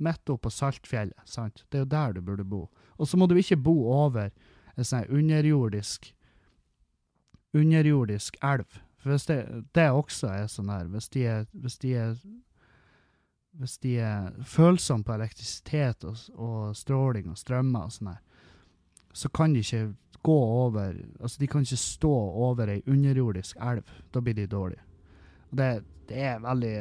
[0.02, 1.18] midt oppe på Saltfjellet.
[1.24, 1.64] sant?
[1.70, 2.68] Det er jo der du burde bo.
[2.98, 4.30] Og så må du ikke bo over
[4.76, 6.10] en sånn underjordisk
[7.54, 8.82] underjordisk elv.
[9.02, 9.38] For hvis det,
[9.74, 12.16] det også er sånn her, hvis de er, hvis de er
[13.60, 18.22] hvis de er følsomme på elektrisitet og, og stråling og strømmer og sånn her,
[19.12, 19.90] så kan de ikke
[20.22, 22.12] gå over Altså, de kan ikke stå
[22.46, 23.88] over ei underjordisk elv.
[24.14, 24.84] Da blir de dårlige.
[25.50, 25.68] Og det,
[26.08, 26.76] det er veldig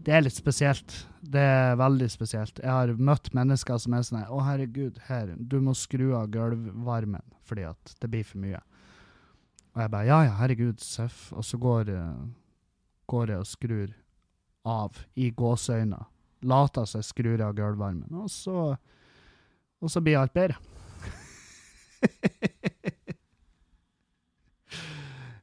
[0.00, 0.94] Det er litt spesielt.
[1.20, 2.58] Det er veldig spesielt.
[2.58, 6.30] Jeg har møtt mennesker som er sånn her Å, herregud, her, du må skru av
[6.32, 8.60] gulvvarmen fordi at det blir for mye.
[9.80, 11.32] Og jeg bare Ja, ja, herregud, seff.
[11.32, 12.28] Og så går, eh,
[13.08, 13.94] går jeg og skrur
[14.68, 16.04] av i gåseøyne.
[16.42, 18.12] Later seg skrur av gulvvarmen.
[18.12, 18.76] Og så
[19.82, 20.56] Og så blir alt bedre.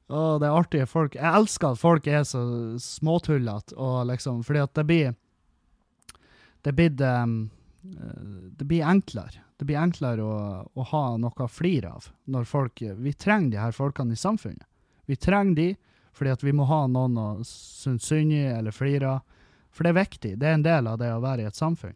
[0.08, 1.16] Å, det er artige folk.
[1.16, 5.16] Jeg elsker at folk er så småtullete, og liksom Fordi at det blir
[6.64, 7.50] Det blir um,
[7.82, 9.44] Det blir enklere.
[9.58, 10.38] Det blir enklere å,
[10.74, 14.66] å ha noe å flire av når folk Vi trenger de her folkene i samfunnet.
[15.08, 15.68] Vi trenger de
[16.18, 19.38] fordi at vi må ha noen å synes synd i eller flire av.
[19.70, 20.34] For det er viktig.
[20.42, 21.94] Det er en del av det å være i et samfunn.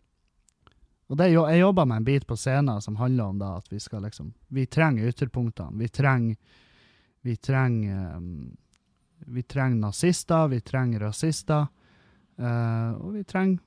[1.11, 3.81] Og det, jeg jobber med en bit på scenen som handler om da, at vi
[3.83, 5.77] skal liksom Vi trenger ytterpunktene.
[5.79, 6.37] Vi trenger
[7.21, 8.57] Vi trenger um,
[9.25, 11.67] Vi trenger nazister, vi trenger rasister.
[12.39, 13.59] Uh, og vi trenger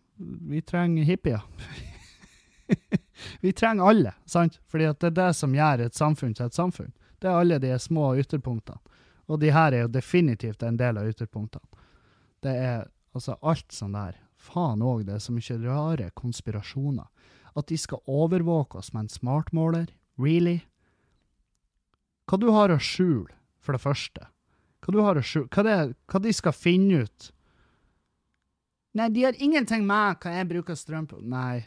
[0.55, 1.43] Vi trenger hippier.
[3.41, 4.61] vi trenger alle, sant?
[4.71, 6.93] Fordi det er det som gjør et samfunn til et samfunn.
[7.19, 8.81] Det er alle de små ytterpunktene.
[9.33, 11.65] Og de her er jo definitivt en del av ytterpunktene.
[12.45, 12.83] Det er
[13.17, 14.19] altså alt sånn der.
[14.37, 17.09] Faen òg, det er så mye rare konspirasjoner.
[17.57, 19.87] At de skal overvåke oss med en smartmåler?
[20.21, 20.61] Really?
[22.29, 23.33] Hva du har å skjule,
[23.65, 24.29] for det første?
[24.85, 25.49] Hva du har å skjule?
[25.55, 25.79] Hva, det,
[26.11, 27.31] hva de skal finne ut?
[28.95, 31.19] Nei, de har ingenting med hva jeg bruker strøm på.
[31.25, 31.65] Nei,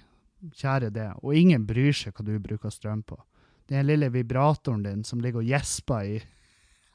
[0.56, 1.10] kjære det.
[1.24, 3.18] Og ingen bryr seg hva du bruker strøm på.
[3.68, 6.18] Den lille vibratoren din som ligger og gjesper i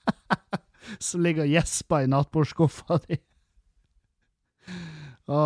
[0.99, 3.19] Som ligger og gjesper i nattbordskuffa di.
[5.31, 5.43] Å,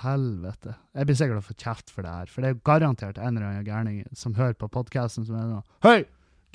[0.00, 0.72] helvete.
[0.96, 3.50] Jeg blir sikkert å få kjeft for det her, for det er garantert en eller
[3.50, 5.98] annen gærning som hører på podkasten som er sånn Hei!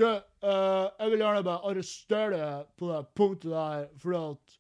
[0.02, 4.56] Du, uh, jeg vil gjerne bare arrestere deg på det punktet der, for at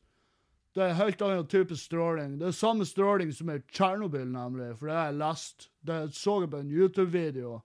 [0.73, 2.39] det er helt annen type stråling.
[2.39, 5.67] Det er samme stråling som i Tsjernobyl, nemlig, for det har jeg lest.
[5.85, 7.59] Det så jeg på en YouTube-video,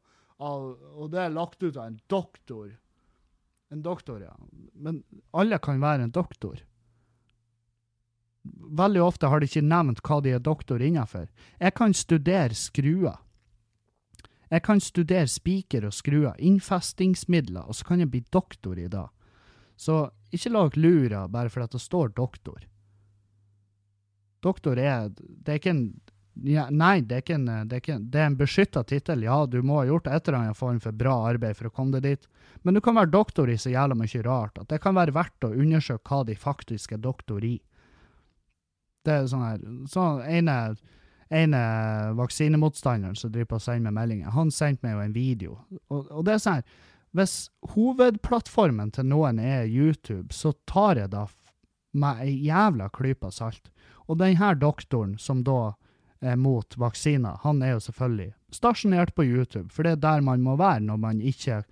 [0.44, 2.76] og det er lagt ut av en doktor.
[3.72, 4.34] En doktor, ja.
[4.74, 5.02] Men
[5.36, 6.60] alle kan være en doktor.
[8.48, 11.26] veldig ofte har de ikke nevnt hva de er doktor innenfor.
[11.60, 13.18] Jeg kan studere skruer.
[14.48, 19.04] Jeg kan studere spiker og skruer, innfestingsmidler, og så kan jeg bli doktor i det.
[19.76, 22.64] Så ikke lag lura bare fordi det står doktor.
[24.44, 25.88] Doktor er Det er ikke en
[26.46, 29.24] ja, Nei, det er ikke en, det er, ikke, en beskytta tittel.
[29.26, 31.98] Ja, du må ha gjort et eller annet form for bra arbeid for å komme
[31.98, 32.28] deg dit.
[32.62, 35.48] Men du kan være doktor i så jævla mye rart at det kan være verdt
[35.48, 37.56] å undersøke hva de faktisk er doktor i.
[39.06, 40.56] Det er sånn her sånn ene,
[41.34, 41.62] ene
[42.18, 45.58] vaksinemotstanderen som driver på å sende meg meldinger, han sendte meg jo en video.
[45.88, 46.86] Og, og det er sånn her
[47.16, 47.36] Hvis
[47.72, 51.24] hovedplattformen til noen er YouTube, så tar jeg da
[51.98, 53.70] med ei jævla klype salt.
[54.08, 55.74] Og denne doktoren som da
[56.24, 60.42] er mot vaksiner, han er jo selvfølgelig stasjonert på YouTube, for det er der man
[60.42, 61.62] må være når man ikke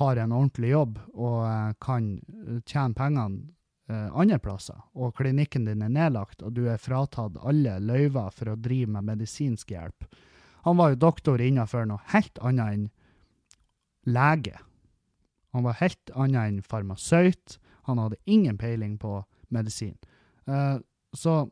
[0.00, 2.10] har en ordentlig jobb og eh, kan
[2.66, 3.42] tjene pengene
[3.90, 8.52] eh, andre plasser, og klinikken din er nedlagt, og du er fratatt alle løyver for
[8.52, 10.06] å drive med medisinsk hjelp.
[10.66, 12.88] Han var jo doktor innenfor noe helt annet enn
[14.10, 14.58] lege.
[15.54, 17.58] Han var helt annet enn farmasøyt.
[17.88, 19.96] Han hadde ingen peiling på medisin.
[20.46, 20.78] Uh,
[21.16, 21.42] så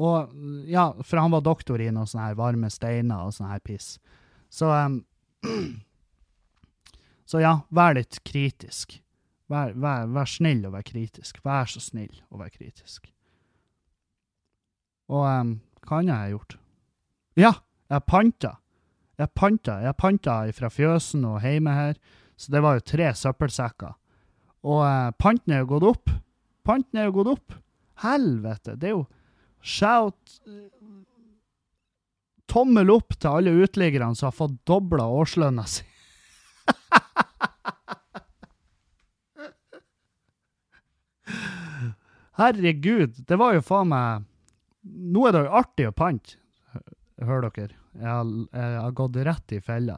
[0.00, 0.32] Og
[0.64, 3.98] ja, for han var doktor i noe sånne her varme steiner og sånn her piss.
[4.48, 5.02] Så um,
[7.30, 8.96] Så ja, vær litt kritisk.
[9.50, 11.38] Vær, vær, vær, snill og vær kritisk.
[11.46, 13.06] Vær så snill og vær kritisk.
[15.10, 15.52] Og um,
[15.86, 16.56] hva annet har jeg gjort?
[17.38, 17.52] Ja,
[17.90, 18.56] jeg panta.
[19.20, 21.98] Jeg panta Jeg panta fra fjøsen og hjemme her,
[22.40, 23.94] så det var jo tre søppelsekker.
[24.66, 26.14] Og uh, panten er jo gått opp.
[26.66, 27.58] Panten er jo gått opp.
[28.00, 29.06] Helvete, det er jo
[29.60, 30.40] shout
[32.50, 35.84] Tommel opp til alle uteliggerne som har fått dobla årslønna si.
[42.40, 44.24] Herregud, det var jo faen meg
[44.80, 46.38] Nå er det jo artig å pante,
[47.20, 47.76] hører dere.
[48.00, 48.24] Jeg har,
[48.56, 49.96] jeg har, gått rett i fella.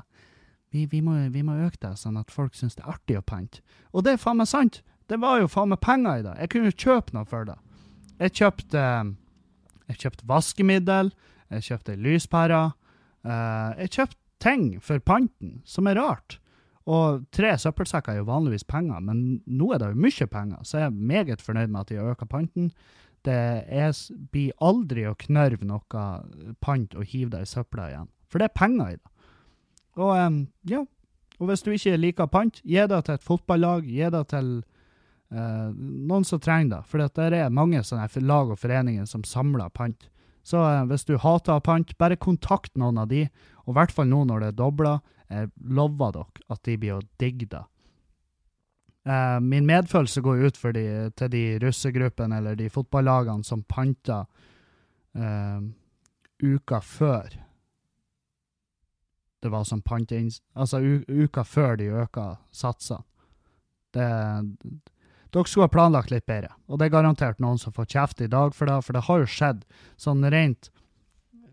[0.75, 3.23] Vi, vi, må, vi, må, øke det, sånn at folk syns det er artig å
[3.23, 3.63] pante.
[3.93, 4.83] Og det er faen meg sant!
[5.07, 6.35] Det var jo faen meg penger i det.
[6.41, 7.59] Jeg kunne jo kjøpe noe for det.
[8.23, 8.83] Jeg kjøpte,
[9.91, 11.11] jeg kjøpte vaskemiddel,
[11.51, 12.71] jeg kjøpte lyspærer.
[13.27, 16.39] Uh, jeg kjøpte ting for panten, som er rart.
[16.91, 20.81] Og tre søppelsekker er jo vanligvis penger, men nå er det jo mye penger, så
[20.81, 22.73] jeg er meget fornøyd med at de har økt panten.
[23.23, 23.39] Det
[23.71, 23.93] er,
[24.35, 26.07] blir aldri å knørve noe
[26.63, 29.31] pant og hive det i søpla igjen, for det er penger i det.
[30.03, 30.83] Og um, ja,
[31.39, 34.51] og hvis du ikke liker pant, gi det til et fotballag, gi det til
[35.33, 39.73] uh, noen som trenger det, for det er mange sånne lag og foreninger som samler
[39.75, 40.09] pant.
[40.47, 43.27] Så uh, hvis du hater pant, bare kontakt noen av de,
[43.65, 44.97] og i hvert fall nå når det er dobla.
[45.33, 47.63] Jeg lover dere at de blir å digge det.
[49.09, 50.87] Uh, min medfølelse går ut de,
[51.19, 54.25] til de russegruppene eller de fotballagene som panta
[55.13, 57.35] uka før
[59.43, 60.31] det var som panteinn...
[60.55, 60.79] Altså
[61.09, 63.03] uka før de øka satsene.
[63.93, 64.07] Det,
[65.33, 68.31] dere skulle ha planlagt litt bedre, og det er garantert noen som får kjeft i
[68.31, 69.63] dag for det, for det har jo skjedd.
[70.01, 70.69] Sånn rent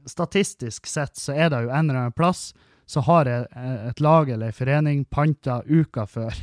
[0.09, 2.49] statistisk sett så er det jo en eller annen plass
[2.89, 3.45] så har jeg
[3.85, 6.33] et lag eller en forening panta uka før.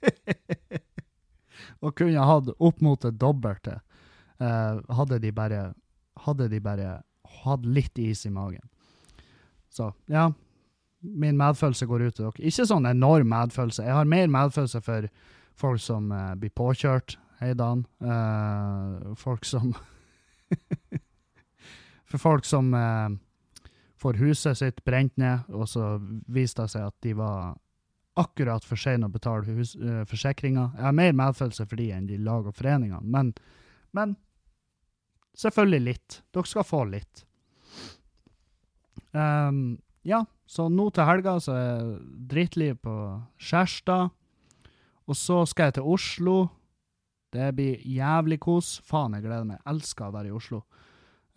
[1.84, 3.80] og kunne hatt opp mot det dobbelte,
[4.38, 5.64] uh, hadde de bare
[6.20, 7.00] hadde de bare
[7.42, 8.62] hatt litt is i magen.
[9.74, 10.28] Så ja,
[11.00, 12.46] min medfølelse går ut til dere.
[12.46, 13.86] Ikke sånn enorm medfølelse.
[13.86, 15.08] Jeg har mer medfølelse for
[15.60, 17.18] folk som uh, blir påkjørt.
[17.40, 17.84] Hei, Dan.
[18.02, 19.74] Uh, folk som
[22.10, 22.72] For folk som
[24.02, 25.92] får huset sitt brent ned, og så
[26.26, 27.52] viste det seg at de var
[28.18, 30.70] akkurat for sene å betale hus, uh, forsikringa.
[30.76, 33.32] Jeg har mer medfølelse for de enn de lag og foreningene, men,
[33.96, 34.16] men
[35.38, 36.20] selvfølgelig litt.
[36.34, 37.24] Dere skal få litt.
[39.12, 41.92] Um, ja, så nå til helga så er
[42.30, 42.94] dritliv på
[43.42, 44.14] Skjærstad.
[45.10, 46.36] Og så skal jeg til Oslo.
[47.34, 48.78] Det blir jævlig kos.
[48.86, 49.58] Faen, jeg gleder meg.
[49.58, 50.62] Jeg elsker å være i Oslo.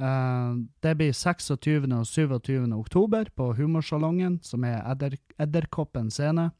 [0.02, 1.90] Uh, det blir 26.
[1.94, 2.70] og 27.
[2.78, 6.52] oktober på Humorsalongen, som er Edder, Edderkoppen scene.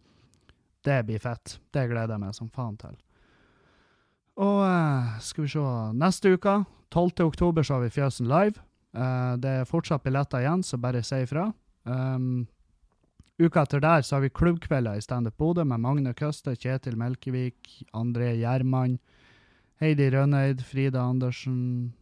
[0.86, 1.58] Det blir fett.
[1.74, 2.96] Det gleder jeg meg som faen til.
[4.42, 5.66] Og uh, skal vi se
[5.98, 7.26] Neste uke, 12.
[7.26, 8.62] oktober, så har vi Fjøsen live.
[8.94, 11.52] Uh, det er fortsatt billetter igjen, så bare si ifra.
[11.86, 12.46] Um,
[13.42, 17.84] uka etter der så har vi klubbkvelder i Standup Bodø med Magne Køste, Kjetil Melkevik,
[17.94, 19.00] André Gjermann,
[19.82, 21.94] Heidi Rønneid, Frida Andersen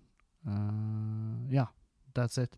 [0.47, 1.67] Uh, ja,
[2.13, 2.57] that's it.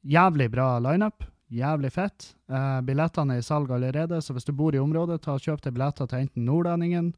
[0.00, 1.24] Jævlig bra lineup.
[1.48, 2.34] Jævlig fett.
[2.50, 5.62] Uh, billettene er i salg allerede, så hvis du bor i området, ta og kjøp
[5.64, 7.12] deg billetter til enten Nordlendingen,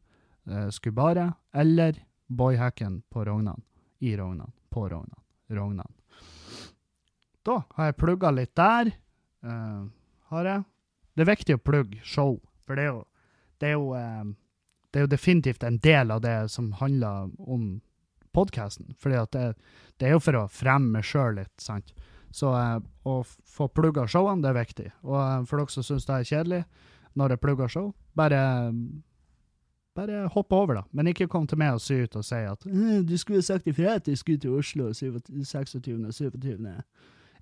[0.48, 3.62] uh, Skubare eller Boyhacken på Rognan.
[4.00, 4.52] i Rognan.
[4.70, 5.20] På Rognan.
[5.50, 5.92] Rognan.
[7.44, 8.92] Da har jeg plugga litt der.
[9.44, 9.90] Uh,
[10.30, 10.64] har jeg.
[11.20, 13.00] Det er viktig å plugge show, for det er jo,
[13.60, 14.30] det er jo, uh,
[14.88, 17.66] det er jo definitivt en del av det som handler om
[18.32, 18.94] podkasten.
[18.96, 19.50] For det,
[20.00, 21.92] det, er jo for å fremme meg sjøl litt, sant.
[22.32, 24.88] Så uh, å få plugga showene, det er viktig.
[25.04, 26.64] Og for dere som syns det er kjedelig
[27.20, 28.40] når jeg plugger show, bare
[29.98, 30.88] bare hopp over, da.
[30.96, 33.98] Men ikke kom til meg og sy ut og si at du skulle sagt ifra
[33.98, 35.74] at jeg skulle til Oslo 26.
[36.06, 36.70] og 27.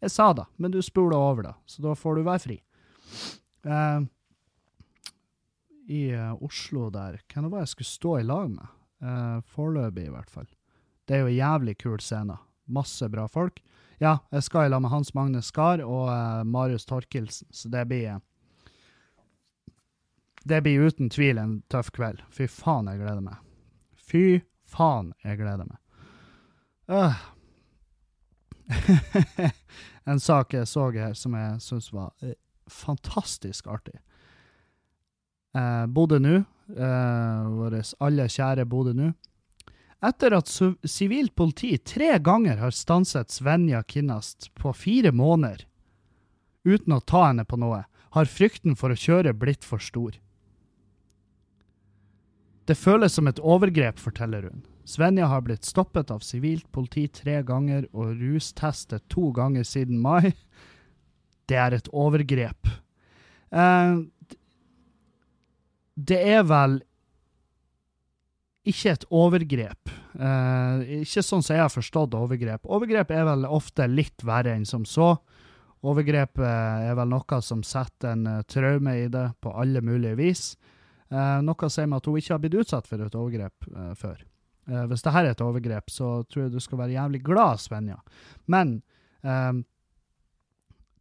[0.02, 2.58] Jeg sa det, men du spoler over, da, så da får du være fri.
[3.66, 4.04] Uh,
[5.88, 8.76] I uh, Oslo der, hvem det var jeg skulle stå i lag med?
[9.02, 10.48] Uh, Foreløpig, i hvert fall.
[11.08, 12.36] Det er jo en jævlig kul scene.
[12.68, 13.62] Masse bra folk.
[13.98, 16.10] Ja, jeg skal i lag med Hans Magne Skar og
[16.46, 18.20] Marius Torkelsen, så det blir
[20.44, 22.22] Det blir uten tvil en tøff kveld.
[22.30, 23.40] Fy faen, jeg gleder meg.
[23.96, 25.80] Fy faen, jeg gleder meg.
[26.88, 27.16] Uh,
[30.04, 32.36] en sak jeg så her som jeg syns var eh,
[32.72, 33.98] fantastisk artig.
[35.56, 36.36] Eh, Bodø nå,
[36.76, 39.12] eh, vår alle kjære Bodø nå.
[40.04, 40.50] Etter at
[40.86, 45.64] sivilt politi tre ganger har stanset Svenja Kinnast på fire måneder
[46.68, 50.16] uten å ta henne på noe, har frykten for å kjøre blitt for stor.
[52.68, 54.62] Det føles som et overgrep, forteller hun.
[54.88, 60.34] Svenja har blitt stoppet av sivilt politi tre ganger og rustestet to ganger siden mai.
[61.48, 62.70] Det er et overgrep.
[63.50, 63.96] Eh,
[65.98, 66.78] det er vel
[68.68, 69.92] ikke et overgrep.
[70.18, 72.68] Eh, ikke sånn som jeg har forstått overgrep.
[72.68, 75.14] Overgrep er vel ofte litt verre enn som så.
[75.88, 80.48] Overgrep er vel noe som setter en uh, traume i det på alle mulige vis.
[81.08, 84.20] Eh, noe sier meg at hun ikke har blitt utsatt for et overgrep eh, før.
[84.68, 87.96] Eh, hvis dette er et overgrep, så tror jeg du skal være jævlig glad, Svenja.
[88.52, 88.78] Men
[89.22, 89.62] um,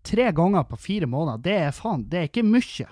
[0.08, 2.88] tre ganger på fire måneder, det er faen, det er ikke mye.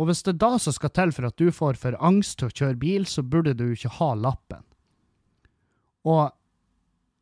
[0.00, 2.48] Og hvis det er da som skal til for at du får for angst til
[2.48, 4.64] å kjøre bil, så burde du ikke ha lappen.
[6.08, 6.30] Og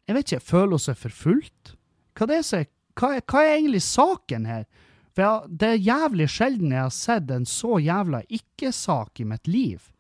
[0.07, 1.75] jeg vet ikke, føler hun seg forfulgt?
[2.19, 4.65] Hva, hva, hva er egentlig saken her?
[5.11, 9.51] For jeg, det er jævlig sjelden jeg har sett en så jævla ikke-sak i mitt
[9.51, 9.91] liv.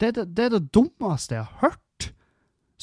[0.00, 1.83] Det, det, det, er det dummeste jeg har hørt.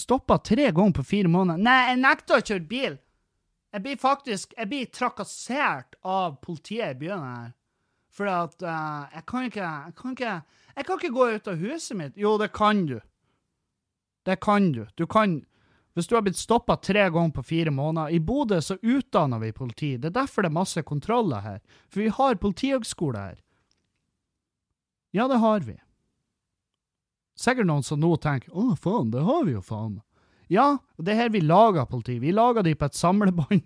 [0.01, 1.61] Stoppa tre ganger på fire måneder.
[1.61, 2.99] Nei, jeg nekter å kjøre bil!
[3.71, 7.51] Jeg blir faktisk jeg blir trakassert av politiet i byen her.
[8.11, 10.33] For at uh, jeg, kan ikke, jeg kan ikke
[10.75, 12.17] Jeg kan ikke gå ut av huset mitt.
[12.19, 12.99] Jo, det kan du.
[14.27, 14.85] Det kan du.
[14.95, 15.45] Du kan
[15.93, 19.51] Hvis du har blitt stoppa tre ganger på fire måneder I Bodø så utdanner vi
[19.51, 19.97] politi.
[19.97, 21.59] Det er derfor det er masse kontroller her.
[21.89, 23.39] For vi har politihøgskole her.
[25.11, 25.75] Ja, det har vi.
[27.41, 30.01] Sikkert noen som nå tenker 'Å, faen, det har vi jo faen'.
[30.51, 32.19] Ja, og det er her vi lager politi.
[32.19, 33.61] Vi lager de på et samlebånd.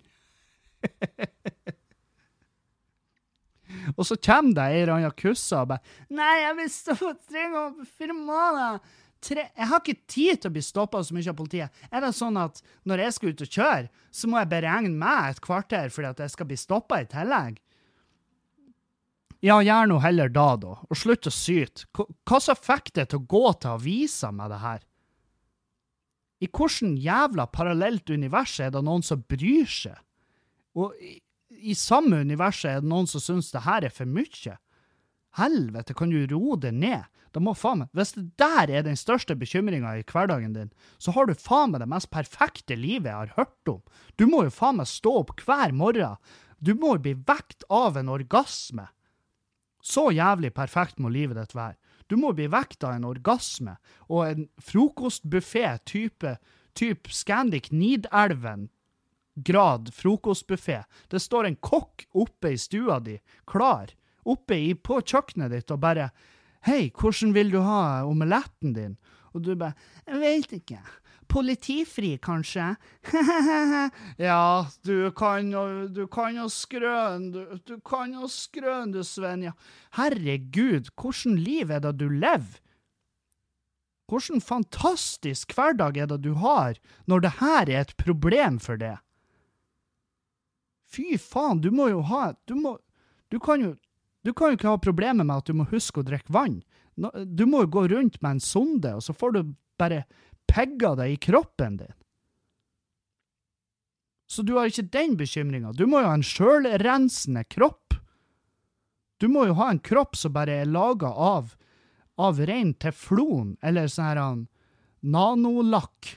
[3.97, 7.13] og så kommer det ei eller anna kusse og bare 'Nei, jeg vil stå på
[7.25, 8.79] tre ganger.
[9.25, 9.41] Tre.
[9.57, 11.69] Jeg har ikke tid til å bli stoppa så mye av politiet.
[11.89, 15.29] Er det sånn at når jeg skal ut og kjøre, så må jeg beregne meg
[15.31, 17.57] et kvarter fordi at jeg skal bli stoppa i tillegg?
[19.45, 21.85] Ja, gjør nå heller da, da, og slutt å syte.
[21.93, 24.79] Hva som fikk det til å gå til avisa med det her?
[26.41, 29.99] I hvilket jævla parallelt univers er det noen som bryr seg?
[30.75, 31.19] Og i,
[31.61, 34.57] i samme universet er det noen som syns det her er for mye?
[35.37, 37.05] Helvete, kan du roe det ned?
[37.35, 41.11] Da må faen meg, Hvis det der er den største bekymringa i hverdagen din, så
[41.11, 43.81] har du faen meg det mest perfekte livet jeg har hørt om.
[44.15, 46.15] Du må jo faen meg stå opp hver morgen.
[46.57, 48.87] Du må bli vekt av en orgasme.
[49.85, 51.77] Så jævlig perfekt må livet ditt være.
[52.09, 53.75] Du må bli vekt av en orgasme
[54.09, 56.35] og en frokostbuffé type,
[56.77, 58.69] type Scandic Nidelven
[59.35, 60.83] grad frokostbuffé.
[61.09, 63.17] Det står en kokk oppe i stua di,
[63.49, 63.91] klar,
[64.25, 66.09] oppe i, på kjøkkenet ditt og bare
[66.65, 68.95] Hei, hvordan vil du ha omeletten din?
[69.37, 69.75] Og du bare
[70.07, 70.79] Jeg veit ikke.
[71.27, 72.75] Politifri, kanskje?
[74.29, 79.55] ja, du kan jo du kan jo skrøne, du, du kan jo skrøne, du, Svenja.
[79.97, 82.61] Herregud, hvordan liv er det du lever?
[84.05, 86.77] Hvordan fantastisk hverdag er det du har,
[87.09, 89.01] når det her er et problem for deg?
[90.85, 92.77] Fy faen, du må jo ha Du må
[93.33, 93.73] Du kan jo
[94.23, 96.61] Du kan jo ikke ha problemer med at du må huske å drikke vann.
[96.97, 99.41] Du må jo gå rundt med en sonde, og så får du
[99.77, 100.05] bare
[100.49, 101.93] pegger deg i kroppen din.
[104.27, 105.73] Så du har ikke den bekymringa.
[105.77, 107.93] Du må jo ha en sjølrensende kropp.
[109.21, 111.53] Du må jo ha en kropp som bare er laga av
[112.15, 114.21] av rein teflon eller sånn her
[115.05, 116.15] nanolakk,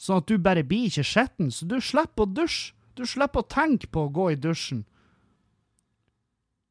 [0.00, 2.72] sånn at du bare blir ikke skitten, så du slipper å dusje.
[2.94, 4.84] Du slipper å tenke på å gå i dusjen.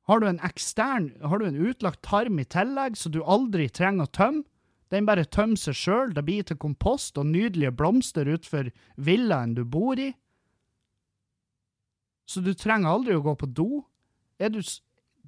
[0.07, 4.07] Har du en ekstern, har du en utlagt tarm i tillegg, så du aldri trenger
[4.07, 4.45] å tømme?
[4.93, 8.69] Den bare tømmer seg sjøl, det blir til kompost og nydelige blomster utenfor
[9.01, 10.11] villaen du bor i.
[12.29, 13.69] Så du trenger aldri å gå på do.
[14.37, 14.61] Du,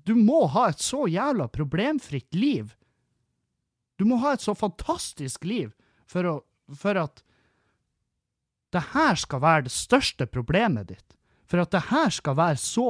[0.05, 2.75] du må ha et så jævla problemfritt liv.
[3.97, 5.71] Du må ha et så fantastisk liv
[6.05, 6.35] for, å,
[6.75, 7.23] for at
[8.75, 11.17] det her skal være det største problemet ditt.
[11.49, 12.89] For at det her skal være så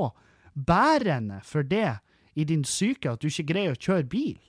[0.55, 1.99] bærende for det
[2.35, 4.39] i din syke at du ikke greier å kjøre bil.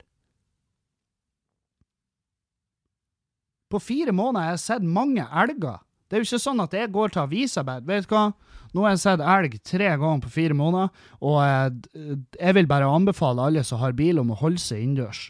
[3.71, 5.81] På fire måneder har jeg sett mange elger.
[6.07, 8.29] Det er jo ikke sånn at jeg går til avisa Vet du hva,
[8.75, 10.91] nå har jeg sett elg tre ganger på fire måneder,
[11.23, 15.27] og jeg, jeg vil bare anbefale alle som har bil, om å holde seg innendørs.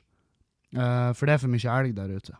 [0.76, 2.36] Uh, for det er for mye elg der ute.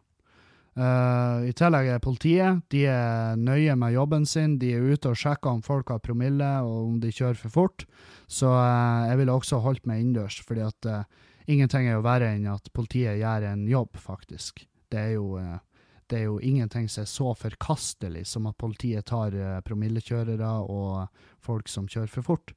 [0.78, 4.60] Uh, I tillegg er politiet de er nøye med jobben sin.
[4.62, 7.88] De er ute og sjekker om folk har promille, og om de kjører for fort.
[8.30, 10.92] Så uh, jeg ville også holdt meg innendørs, fordi at
[11.48, 14.66] ingenting er jo verre enn at politiet gjør en jobb, faktisk.
[14.92, 15.40] Det er jo,
[16.10, 19.36] det er jo ingenting som er så forkastelig som at politiet tar
[19.68, 22.54] promillekjørere og folk som kjører for fort.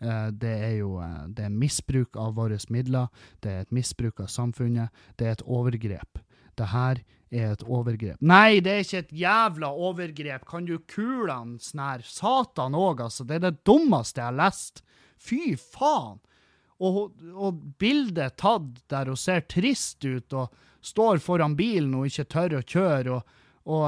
[0.00, 0.94] Det er jo
[1.28, 3.08] det er misbruk av våre midler,
[3.44, 4.88] det er et misbruk av samfunnet,
[5.20, 6.20] det er et overgrep.
[6.56, 8.18] Det her er et overgrep.
[8.20, 10.46] Nei, det er ikke et jævla overgrep.
[10.48, 12.02] Kan du kulene snær?
[12.06, 13.26] Satan òg, altså.
[13.26, 14.82] Det er det dummeste jeg har lest.
[15.20, 16.18] Fy faen.
[16.80, 22.28] Og, og bildet tatt der hun ser trist ut og står foran bilen og ikke
[22.32, 23.22] tør å kjøre, og,
[23.70, 23.86] og,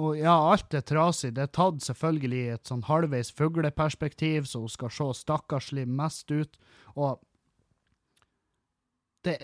[0.00, 1.34] og ja, alt er trasig.
[1.36, 6.32] Det er tatt selvfølgelig i et sånn halvveis fugleperspektiv, så hun skal se stakkarslig mest
[6.32, 6.60] ut.
[6.96, 7.20] Og
[9.26, 9.36] det,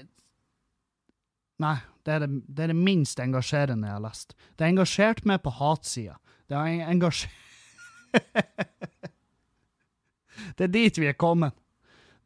[1.62, 4.34] Nei, det er det, det er det, minst engasjerende jeg har lest.
[4.56, 6.18] Det har engasjert meg på hatsida.
[6.48, 7.42] Det har engasjert
[10.56, 11.54] Det er dit vi er kommet.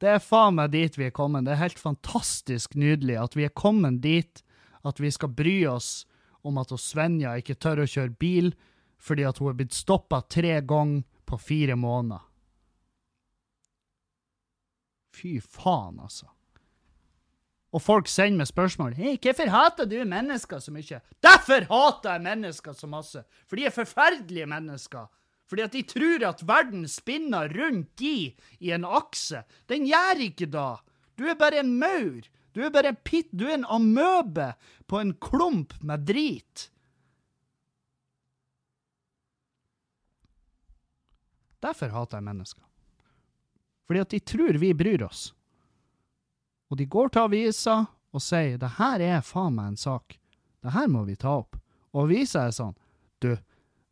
[0.00, 1.44] Det er faen meg dit vi er kommet.
[1.44, 4.42] Det er helt fantastisk nydelig at vi er kommet dit
[4.88, 6.06] at vi skal bry oss
[6.46, 8.52] om at Svenja ikke tør å kjøre bil
[9.00, 12.24] fordi at hun er blitt stoppa tre ganger på fire måneder.
[15.16, 16.28] Fy faen, altså.
[17.70, 18.96] Og folk sender meg spørsmål.
[18.98, 21.00] Hei, hvorfor hater du mennesker så mye?
[21.22, 23.22] Derfor hater jeg mennesker så masse!
[23.46, 25.06] For de er forferdelige mennesker.
[25.50, 28.30] Fordi at de tror at verden spinner rundt de
[28.62, 29.42] i en akse.
[29.66, 30.68] Den gjør ikke da!
[31.18, 32.22] Du er bare en maur.
[32.54, 33.28] Du er bare en pitt.
[33.34, 34.52] Du er en amøbe
[34.86, 36.70] på en klump med drit.
[41.60, 42.64] Derfor hater jeg mennesker.
[43.90, 45.32] Fordi at de tror vi bryr oss.
[46.70, 47.76] Og de går til avisa
[48.14, 50.14] og sier det her er faen meg en sak.
[50.62, 51.58] Det her må vi ta opp.
[51.90, 52.76] Og avisa er sånn
[53.20, 53.34] Du,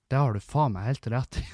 [0.09, 1.47] det har du faen meg helt rett i.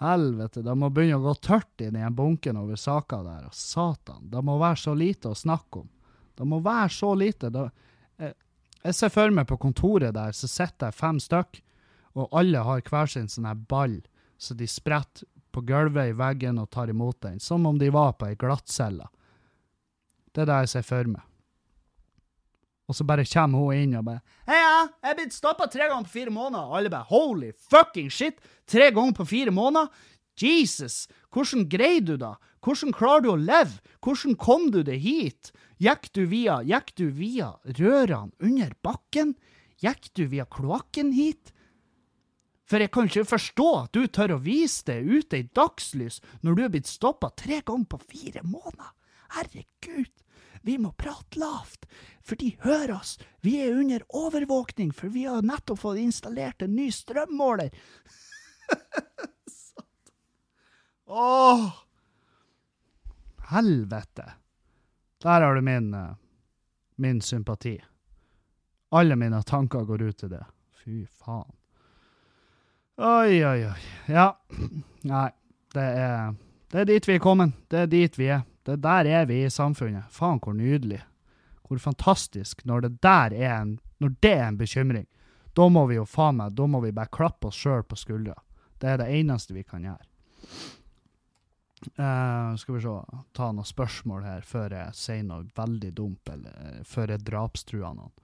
[0.00, 3.48] Helvete, det må begynne å gå tørt i den bunken over saker der.
[3.52, 5.90] Satan, det må være så lite å snakke om.
[6.38, 7.50] Det må være så lite.
[7.52, 7.66] Det,
[8.16, 8.32] jeg,
[8.80, 11.60] jeg, ser for meg på kontoret der, så sitter jeg fem stykk,
[12.16, 14.00] og alle har hver sin sånn her ball,
[14.40, 18.14] så de spretter på gulvet i veggen og tar imot den, som om de var
[18.16, 19.10] på ei glattcelle.
[20.32, 21.29] Det er det jeg ser for meg.
[22.90, 26.08] Og så bare kommer hun inn og bare 'Heia, jeg er blitt stoppa tre ganger
[26.08, 28.40] på fire måneder.' Og alle bare 'Holy fucking shit!
[28.66, 29.88] Tre ganger på fire måneder?'
[30.40, 32.34] Jesus, hvordan greier du da?
[32.64, 33.80] Hvordan klarer du å leve?
[34.00, 35.52] Hvordan kom du deg hit?
[35.78, 39.34] Gikk du via, gikk du via rørene under bakken?
[39.80, 41.52] Gikk du via kloakken hit?
[42.64, 46.56] For jeg kan ikke forstå at du tør å vise det ute i dagslys når
[46.56, 48.92] du er blitt stoppa tre ganger på fire måneder.
[49.34, 50.12] Herregud,
[50.62, 51.86] vi må prate lavt,
[52.22, 53.18] for de hører oss.
[53.40, 57.70] Vi er under overvåkning, for vi har nettopp fått installert en ny strømmåler.
[61.06, 61.70] Åh!
[63.50, 64.32] Helvete.
[65.22, 66.14] Der har du min, eh,
[66.96, 67.80] min sympati.
[68.90, 70.44] Alle mine tanker går ut til det.
[70.84, 71.50] Fy faen.
[73.00, 73.80] Oi, oi, oi.
[74.12, 74.26] Ja.
[75.08, 75.28] Nei,
[75.72, 76.34] det er,
[76.70, 77.54] det er dit vi er kommet.
[77.70, 78.42] Det er dit vi er.
[78.70, 80.06] Det Der er vi i samfunnet.
[80.10, 81.00] Faen, hvor nydelig.
[81.66, 85.06] Hvor fantastisk når det der er en, når det er en bekymring.
[85.52, 88.36] Da må vi jo faen meg, da må vi bare klappe oss sjøl på skuldra.
[88.78, 90.06] Det er det eneste vi kan gjøre.
[91.98, 92.94] Uh, skal vi se,
[93.32, 98.14] ta noen spørsmål her før jeg sier noe veldig dumt, eller før jeg drapstruer noen.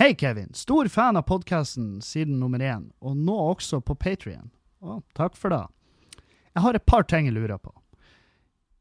[0.00, 0.50] Hei, Kevin.
[0.54, 4.50] Stor fan av podkasten siden nummer én, og nå også på Patrion.
[5.16, 5.62] Takk for det.
[6.56, 7.75] Jeg har et par ting jeg lurer på.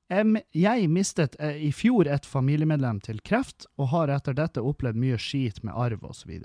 [0.06, 5.18] Jeg, mistet eh, i fjor et familiemedlem til kreft, og har etter dette opplevd mye
[5.18, 6.36] skit med arv osv.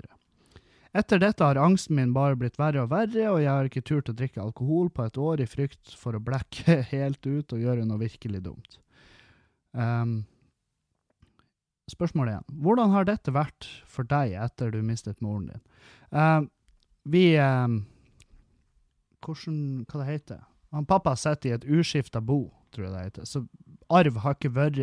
[0.97, 4.09] Etter dette har angsten min bare blitt verre og verre, og jeg har ikke turt
[4.11, 7.85] å drikke alkohol på et år i frykt for å blekke helt ut og gjøre
[7.85, 8.79] noe virkelig dumt.
[9.71, 10.23] Um,
[11.91, 12.59] spørsmålet igjen.
[12.65, 15.63] Hvordan har dette vært for deg etter du mistet moren din?
[16.09, 16.49] Um,
[17.07, 17.83] vi um,
[19.21, 20.41] Hvordan Hva det heter
[20.75, 23.27] Han pappa sitter i et uskifta bo, tror jeg det heter.
[23.29, 23.43] Så
[23.91, 24.79] arv har ikke vært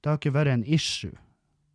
[0.00, 1.16] Det har ikke vært en issue.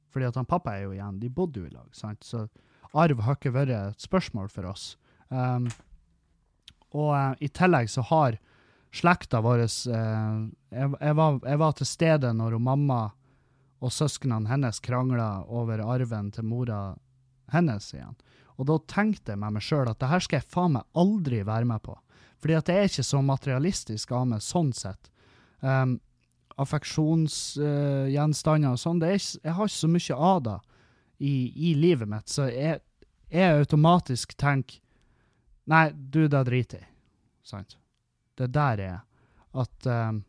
[0.09, 2.23] Fordi at han pappa er jo igjen De bodde jo i lag, sant.
[2.23, 2.47] Så
[2.95, 4.95] arv har ikke vært et spørsmål for oss.
[5.29, 5.67] Um,
[6.95, 8.37] og uh, i tillegg så har
[8.95, 13.01] slekta vår uh, jeg, jeg, var, jeg, var, til stede når mamma
[13.83, 16.79] og søsknene hennes krangla over arven til mora
[17.51, 18.15] hennes igjen.
[18.55, 21.67] Og da tenkte jeg meg sjøl at det her skal jeg faen meg aldri være
[21.67, 21.97] med på.
[22.39, 25.11] Fordi at det er ikke så materialistisk av meg sånn sett.
[25.61, 25.99] Um,
[26.61, 30.59] affeksjonsgjenstander uh, og sånn, jeg har ikke så mye av det
[31.19, 32.79] i, i livet mitt, så jeg,
[33.33, 34.79] jeg automatisk tenker
[35.65, 36.87] Nei, du, det driter jeg i.
[37.41, 37.73] Sant?
[38.37, 39.01] Det der er
[39.57, 40.21] at um,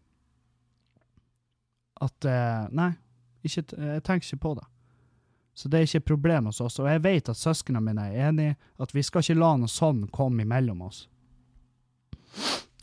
[2.01, 2.97] At uh, Nei,
[3.45, 4.65] ikke, jeg tenker ikke på det.
[5.57, 6.79] Så det er ikke et problem hos oss.
[6.81, 8.51] Og jeg vet at søsknene mine er enig
[8.81, 11.07] at vi skal ikke la noe sånn komme imellom oss.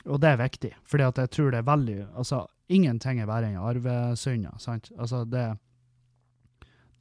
[0.10, 3.51] Og det er viktig, fordi at jeg tror det er veldig Altså, ingenting er verre
[3.51, 4.91] enn arvesynder, sant?
[4.97, 5.45] Altså, det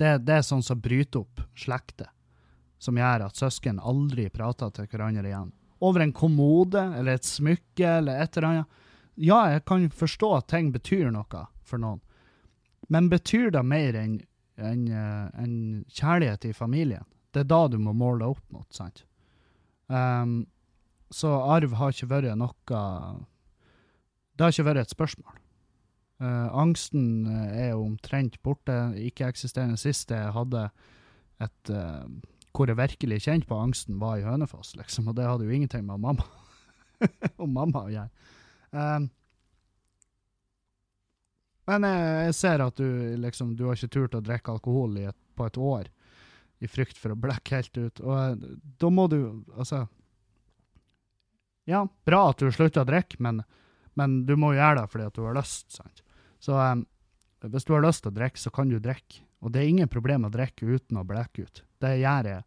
[0.03, 2.09] det, det er sånn som bryter opp slekter,
[2.83, 5.53] som gjør at søsken aldri prater til hverandre igjen.
[5.83, 8.81] Over en kommode eller et smykke eller et eller annet.
[9.15, 12.01] Ja, jeg kan forstå at ting betyr noe for noen,
[12.91, 14.21] men betyr det mer enn
[14.63, 15.55] en, en
[15.89, 17.05] kjærlighet i familien?
[17.33, 19.05] Det er da du må måle opp mot, sant?
[19.89, 20.43] Um,
[21.13, 25.39] så arv har ikke vært noe Det har ikke vært et spørsmål.
[26.23, 29.79] Uh, angsten eh, er jo omtrent borte, ikke-eksisterende.
[29.81, 30.69] Sist jeg hadde
[31.43, 32.05] et uh,
[32.53, 35.09] hvor jeg virkelig kjente på angsten, var i Hønefoss, liksom.
[35.11, 36.27] Og det hadde jo ingenting med mamma
[37.43, 38.29] og mamma å gjøre.
[38.71, 39.09] Um,
[41.71, 45.19] men jeg, jeg, ser at du liksom, du har ikke turt å drikke alkohol et,
[45.39, 45.91] på et år
[46.63, 48.03] i frykt for å blekke helt ut.
[48.07, 48.47] Og
[48.79, 49.19] da må du
[49.57, 49.87] Altså
[51.69, 53.43] Ja, bra at du slutter å drikke, men,
[53.99, 55.71] men du må gjøre det fordi at du har lyst.
[55.75, 56.03] sant?
[56.43, 56.87] Så um,
[57.43, 59.23] hvis du har lyst til å drikke, så kan du drikke.
[59.43, 61.63] Og det er ingen problem å drikke uten å blekke ut.
[61.83, 62.45] Det gjør jeg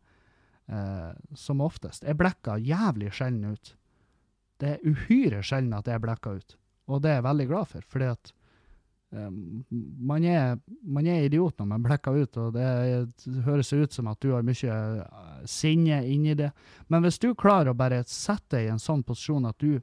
[0.72, 2.06] uh, som oftest.
[2.08, 3.74] Jeg blekker jævlig sjelden ut.
[4.60, 6.56] Det er uhyre sjelden at jeg blekker ut.
[6.92, 8.32] Og det er jeg veldig glad for, fordi at
[9.12, 12.66] man, er, man, er, idiot når man blekker ut, og det,
[13.46, 16.52] høres ut som at du har mye uh, sinne inni det.
[16.92, 19.80] Men hvis du klarer å bare sette deg i en sånn posisjon at du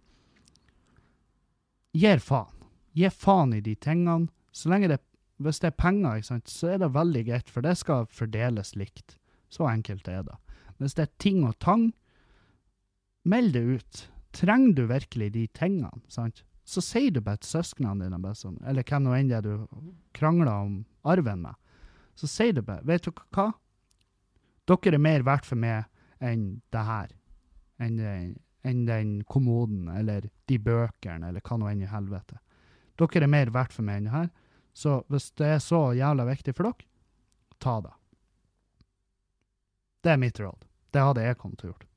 [1.96, 2.58] gir faen
[2.92, 4.28] Gi faen i de tingene.
[4.52, 4.98] Så lenge det
[5.42, 9.16] Hvis det er penger, så er det veldig greit, for det skal fordeles likt.
[9.50, 10.36] Så enkelt er det.
[10.78, 11.88] Hvis det er ting og tang,
[13.24, 14.02] meld det ut.
[14.32, 15.90] Trenger du virkelig de tingene?
[16.08, 16.44] sant?
[16.64, 19.66] Så sier du bare til søsknene dine, sånn, eller hvem nå enn det du
[20.14, 21.58] krangler om arven med,
[22.14, 23.50] så sier du bare Vet du hva?
[24.68, 25.88] Dere er mer verdt for meg
[26.22, 27.10] enn det her.
[27.82, 27.98] Enn,
[28.62, 32.38] enn den kommoden, eller de bøkene, eller hva nå enn i helvete.
[33.00, 34.30] Dere er mer verdt for meg enn det her.
[34.72, 36.88] Så hvis det er så jævla viktig for dere,
[37.58, 37.96] ta det.
[40.02, 40.68] Det er mitt råd.
[40.92, 41.91] Det hadde jeg kommet til å gjøre.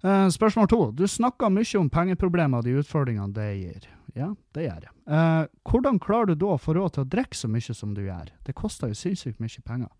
[0.00, 0.80] Uh, spørsmål to.
[0.96, 3.88] Du snakker mye om pengeproblemer og de utfordringene det gir.
[4.16, 4.94] Ja, det gjør jeg.
[5.04, 8.00] Uh, hvordan klarer du da å få råd til å drikke så mye som du
[8.06, 8.30] gjør?
[8.46, 9.90] Det koster jo sinnssykt mye penger.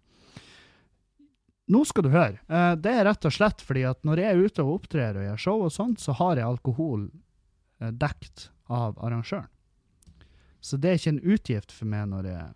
[1.70, 2.40] Nå skal du høre.
[2.48, 5.28] Uh, det er rett og slett fordi at når jeg er ute og opptrer og
[5.28, 7.10] gjør show og sånt, så har jeg alkohol
[7.80, 9.48] dekt av arrangøren.
[10.60, 12.48] Så det er ikke en utgift for meg når jeg,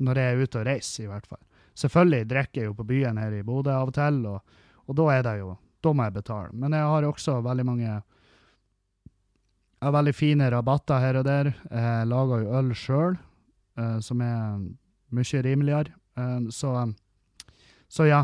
[0.00, 1.42] når jeg er ute og reiser, i hvert fall.
[1.76, 4.56] Selvfølgelig drikker jeg jo på byen her i Bodø av og til, og,
[4.88, 5.50] og da er det jo
[5.82, 6.52] Da må jeg betale.
[6.54, 7.86] Men jeg har også veldig mange
[9.82, 11.48] jeg har veldig fine rabatter her og der.
[11.66, 13.16] Jeg lager jo øl sjøl,
[13.80, 14.60] uh, som er
[15.10, 15.90] mye rimeligere.
[16.14, 16.74] Uh, så,
[17.90, 18.20] så, ja.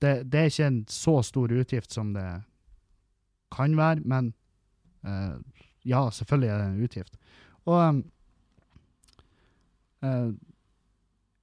[0.00, 2.24] Det, det, er ikke en så stor utgift som det
[3.52, 4.32] kan være, men
[5.04, 5.36] uh,
[5.84, 7.20] ja, selvfølgelig er det en utgift.
[7.68, 8.02] Og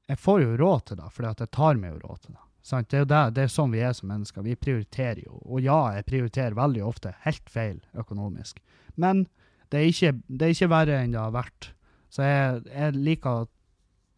[0.09, 2.48] jeg får jo råd til det, at jeg tar meg jo råd til det.
[2.69, 2.89] Sant?
[2.91, 4.45] Det er jo det, det er sånn vi er som mennesker.
[4.45, 5.39] Vi prioriterer jo.
[5.41, 8.61] Og ja, jeg prioriterer veldig ofte helt feil økonomisk.
[8.99, 9.25] Men
[9.73, 11.71] det er ikke, det er ikke verre enn det har vært.
[12.13, 13.47] Så jeg, jeg, liker,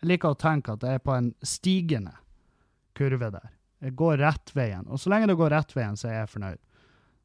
[0.07, 2.15] liker å tenke at jeg er på en stigende
[2.97, 3.51] kurve der.
[3.81, 4.85] Jeg går rett veien.
[4.91, 6.61] Og så lenge det går rett veien, så er jeg fornøyd.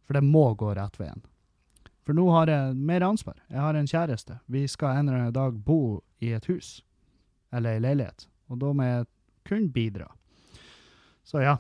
[0.07, 1.25] For det må gå rett veien.
[2.07, 3.41] For nå har jeg mer ansvar.
[3.51, 4.39] Jeg har en kjæreste.
[4.47, 6.79] Vi skal en eller annen dag bo i et hus.
[7.51, 8.29] Eller ei leilighet.
[8.47, 9.09] Og da må jeg
[9.47, 10.07] kun bidra.
[11.27, 11.57] Så ja.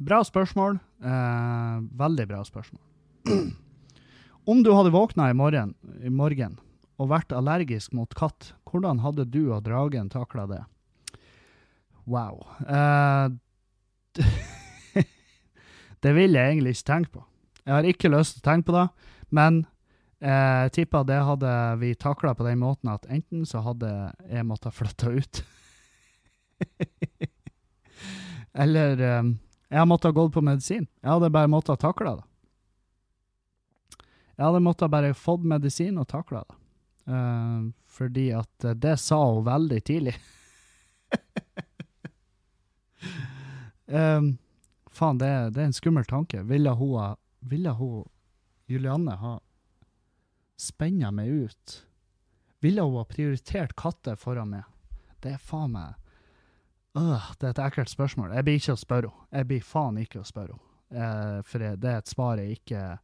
[0.00, 0.78] Bra spørsmål.
[1.04, 2.82] Eh, veldig bra spørsmål.
[4.48, 6.56] Om du hadde våkna i morgen, i morgen
[7.00, 10.62] og vært allergisk mot katt, hvordan hadde du og dragen takla det?
[12.08, 12.40] Wow.
[12.64, 13.26] Eh,
[16.04, 17.26] det vil jeg egentlig ikke tenke på.
[17.66, 18.86] Jeg har ikke lyst til å tenke på det,
[19.36, 19.62] men
[20.24, 23.92] eh, jeg tipper det hadde vi takla på den måten at enten så hadde
[24.32, 25.44] jeg måttet flytte ut
[28.52, 29.38] Eller um,
[29.68, 30.86] jeg måtte ha gått på medisin.
[31.00, 32.26] Jeg hadde bare måttet ha takle det.
[34.34, 36.56] Jeg hadde måttet bare fått medisin og takla det.
[37.10, 40.14] Uh, fordi at det sa hun veldig tidlig.
[43.86, 44.32] um,
[44.98, 46.42] faen, det, det, er en skummel tanke.
[46.48, 48.08] Ville hun, ville hun
[48.70, 49.36] Julianne ha
[50.58, 51.78] spenna meg ut?
[52.60, 54.66] Ville hun ha prioritert katter foran meg?
[55.20, 55.99] Det er faen meg
[56.98, 58.32] Øh, det er et ekkelt spørsmål.
[58.34, 59.28] Jeg blir ikke å spørre henne.
[59.38, 60.66] Jeg blir faen ikke å spørre henne.
[60.90, 62.98] Eh, for det er et svar jeg ikke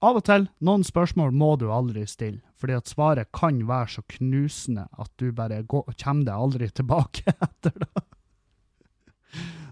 [0.00, 4.04] Av og til, noen spørsmål må du aldri stille, fordi at svaret kan være så
[4.14, 8.04] knusende at du bare går, kommer deg aldri tilbake etter det.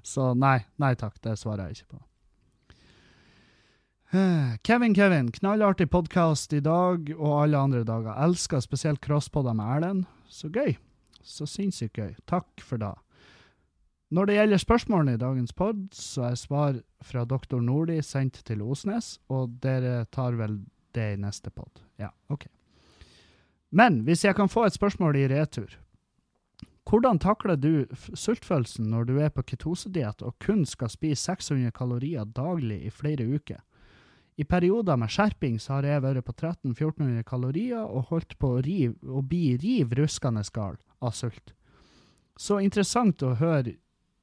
[0.04, 2.02] Så nei, nei takk, det svarer jeg ikke på.
[4.64, 8.12] Kevin Kevin, knallartig podkast i dag og alle andre dager.
[8.24, 10.06] Elsker spesielt crosspoder med Erlend.
[10.28, 10.76] Så gøy.
[11.28, 12.14] Så sinnssykt gøy.
[12.30, 12.94] Takk for det.
[14.08, 18.62] Når det gjelder spørsmålene i dagens pod, så er svar fra doktor Nordi sendt til
[18.64, 20.62] Osnes, og dere tar vel
[20.96, 21.82] det i neste pod.
[22.00, 22.46] Ja, OK.
[23.68, 25.76] Men hvis jeg kan få et spørsmål i retur
[26.88, 27.84] Hvordan takler du
[28.16, 33.26] sultfølelsen når du er på ketosediett og kun skal spise 600 kalorier daglig i flere
[33.28, 33.60] uker?
[34.40, 38.62] I perioder med skjerping så har jeg vært på 1300-1400 kalorier og holdt på å,
[38.64, 41.54] rive, å bli riv ruskende gal av sult.
[42.38, 43.76] Så interessant å høre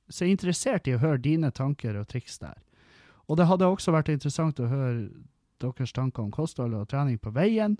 [0.07, 2.59] Så interessert i å høre dine tanker og triks der.
[3.25, 5.07] Og det hadde også vært interessant å høre
[5.57, 7.73] deres tanker om kosthold og trening på veien.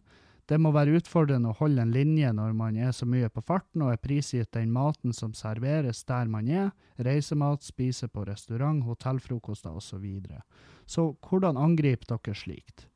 [0.50, 3.82] Det må være utfordrende å holde en linje når man er så mye på farten
[3.82, 9.74] og er prisgitt den maten som serveres der man er, reisemat, spise på restaurant, hotellfrokoster
[9.74, 9.86] osv.
[9.86, 10.42] Så, videre.
[10.86, 12.88] så hvordan angriper dere slikt?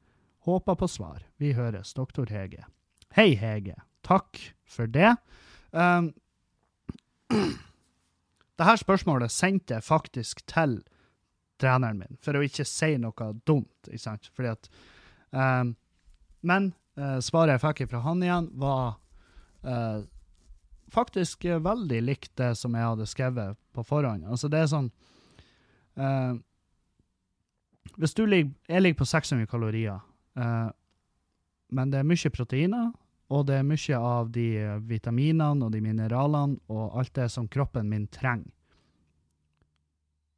[0.46, 1.26] Håper på svar.
[1.38, 2.66] Vi høres, doktor Hege.
[3.14, 3.76] Hei, Hege.
[4.06, 5.16] Takk for det.
[5.72, 6.14] Um,
[8.60, 10.80] Dette spørsmålet sendte jeg faktisk til
[11.60, 13.88] treneren min, for å ikke si noe dumt.
[13.88, 14.30] ikke sant?
[14.36, 14.70] Fordi at,
[15.32, 15.76] um,
[16.44, 18.98] men uh, svaret jeg fikk fra han igjen, var
[19.64, 20.02] uh,
[20.92, 24.28] faktisk veldig likt det som jeg hadde skrevet på forhånd.
[24.28, 24.92] Altså, det er sånn
[26.00, 26.36] uh,
[28.00, 30.00] Hvis du ligger Jeg ligger på 600 kalorier,
[31.70, 32.92] men det er mye proteiner,
[33.30, 37.48] og det er mye av de eh, vitaminene og de mineralene og alt det som
[37.52, 38.50] kroppen min trenger.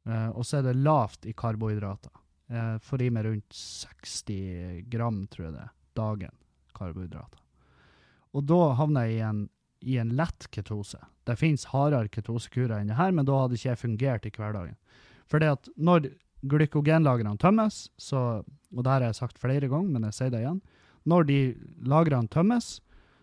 [0.02, 2.10] Uh, og så er det lavt i karbohydrater.
[2.50, 6.34] Jeg får i meg rundt 60 gram, tror jeg det, dagen
[6.74, 7.38] karbohydrater.
[8.34, 9.44] Og da havner jeg i en,
[9.86, 10.98] i en lett ketose.
[11.22, 14.76] Det fins hardere ketosekurer enn det her, men da hadde ikke jeg fungert i hverdagen.
[15.30, 16.10] For at når
[16.50, 18.42] glykogenlagrene tømmes, så,
[18.74, 20.62] og det har jeg sagt flere ganger, men jeg sier det igjen,
[21.08, 21.38] når de
[21.88, 22.76] lagrene tømmes,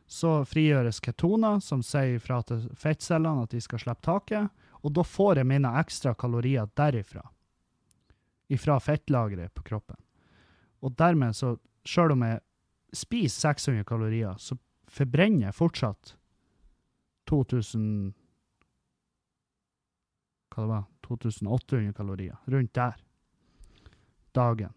[0.10, 4.50] så frigjøres ketoner, som sier fra til fettcellene at de skal slippe taket,
[4.82, 7.22] og da får jeg mine ekstra kalorier derifra.
[8.50, 10.00] Ifra fettlageret på kroppen.
[10.82, 12.40] Og dermed, så sjøl om jeg
[12.96, 14.58] spiser 600 kalorier, så
[14.90, 16.16] forbrenner jeg fortsatt
[17.30, 18.16] 2000
[20.50, 22.38] Hva det var 2800 kalorier.
[22.50, 22.96] Rundt der.
[24.34, 24.74] Dagen.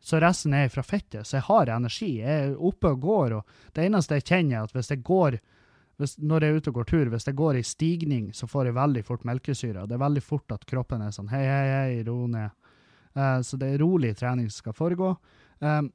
[0.00, 1.26] Så resten er fra fettet.
[1.26, 2.10] Så jeg har energi.
[2.20, 3.36] Jeg er oppe og går.
[3.38, 5.38] og Det eneste jeg kjenner, er at hvis jeg går
[5.98, 8.68] hvis, når jeg er ute og går tur, hvis jeg går i stigning, så får
[8.68, 9.86] jeg veldig fort melkesyre.
[9.90, 12.54] Det er veldig fort at kroppen er sånn hei, hei, hei, ro ned.
[13.18, 15.16] Uh, så det er rolig trening som skal foregå.
[15.58, 15.88] Um,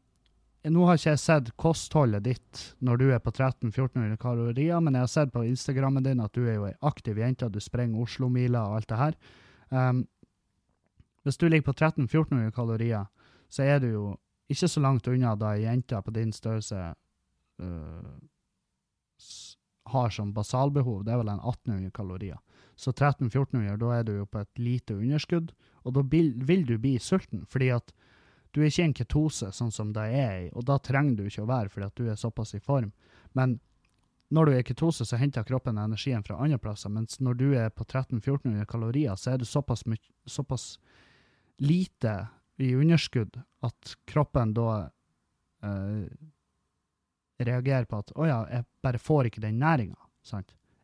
[0.64, 5.06] nå har ikke jeg sett kostholdet ditt når du er på 1300-1400 kalorier, men jeg
[5.06, 8.68] har sett på Instagrammen din at du er jo ei aktiv jente, du sprenger Oslo-mila
[8.68, 9.18] og alt det her.
[9.72, 10.06] Um,
[11.24, 13.08] hvis du ligger på 1300-1400 kalorier,
[13.54, 14.04] så er du jo
[14.50, 16.80] ikke så langt unna da ei jente på din størrelse
[17.62, 18.14] uh,
[19.94, 21.04] har som basalbehov.
[21.06, 22.40] Det er vel en 1800 kalorier.
[22.76, 25.52] Så 1300-1400, da er du jo på et lite underskudd,
[25.84, 27.94] og da vil, vil, du bli sulten, fordi at
[28.54, 31.28] du er ikke i en ketose sånn som det er i, og da trenger du
[31.28, 32.92] ikke å være fordi at du er såpass i form.
[33.38, 33.60] Men
[34.34, 37.70] når du er ketose, så henter kroppen energien fra andre plasser, mens når du er
[37.70, 39.86] på 1300-1400 kalorier, så er du såpass,
[40.26, 40.68] såpass
[41.62, 42.16] lite
[42.62, 44.70] i underskudd at kroppen da
[45.64, 46.06] eh,
[47.44, 49.98] reagerer på at å ja, jeg bare får ikke den næringa.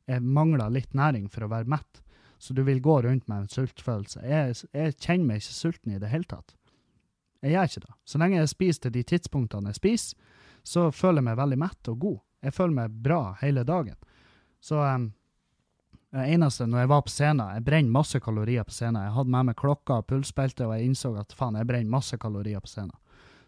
[0.10, 2.02] Jeg mangler litt næring for å være mett.
[2.40, 4.24] Så du vil gå rundt med en sultfølelse.
[4.24, 6.56] Jeg, jeg kjenner meg ikke sulten i det hele tatt.
[7.44, 7.96] Jeg gjør ikke det.
[8.08, 11.92] Så lenge jeg spiser til de tidspunktene jeg spiser, så føler jeg meg veldig mett
[11.92, 12.20] og god.
[12.44, 13.98] Jeg føler meg bra hele dagen.
[14.64, 15.10] Så um,
[16.10, 19.04] det eneste når jeg var på scenen Jeg brenner masse kalorier på scenen.
[19.06, 22.18] Jeg hadde med meg klokka og pulsbelte, og jeg innså at faen, jeg brenner masse
[22.18, 22.98] kalorier på scenen.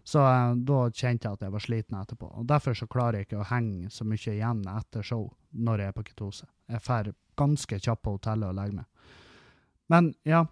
[0.03, 2.29] Så eh, da kjente jeg at jeg var sliten etterpå.
[2.41, 5.91] Og Derfor så klarer jeg ikke å henge så mye igjen etter show når jeg
[5.91, 6.47] er på ketose.
[6.71, 7.11] Jeg drar
[7.41, 9.13] ganske kjapt på hotellet og legger meg.
[9.91, 10.45] Men ja.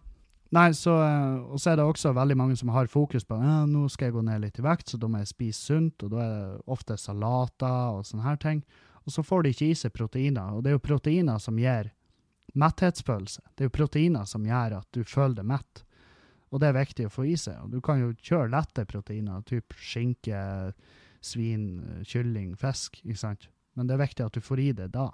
[0.49, 3.67] Nei, så, uh, Og så er det også veldig mange som har fokus på ja,
[3.69, 6.09] nå skal jeg gå ned litt i vekt, så da må jeg spise sunt, og
[6.15, 8.63] da er det ofte salater og sånne her ting.
[9.05, 11.91] Og så får de ikke i seg proteiner, og det er jo proteiner som gir
[12.59, 13.43] metthetsfølelse.
[13.55, 15.83] Det er jo proteiner som gjør at du føler deg mett.
[16.49, 17.59] Og det er viktig å få i seg.
[17.63, 20.41] Og du kan jo kjøre lette proteiner, typ skinke,
[21.21, 23.01] svin, kylling, fisk.
[23.03, 23.49] ikke sant?
[23.77, 25.09] Men det er viktig at du får i det da,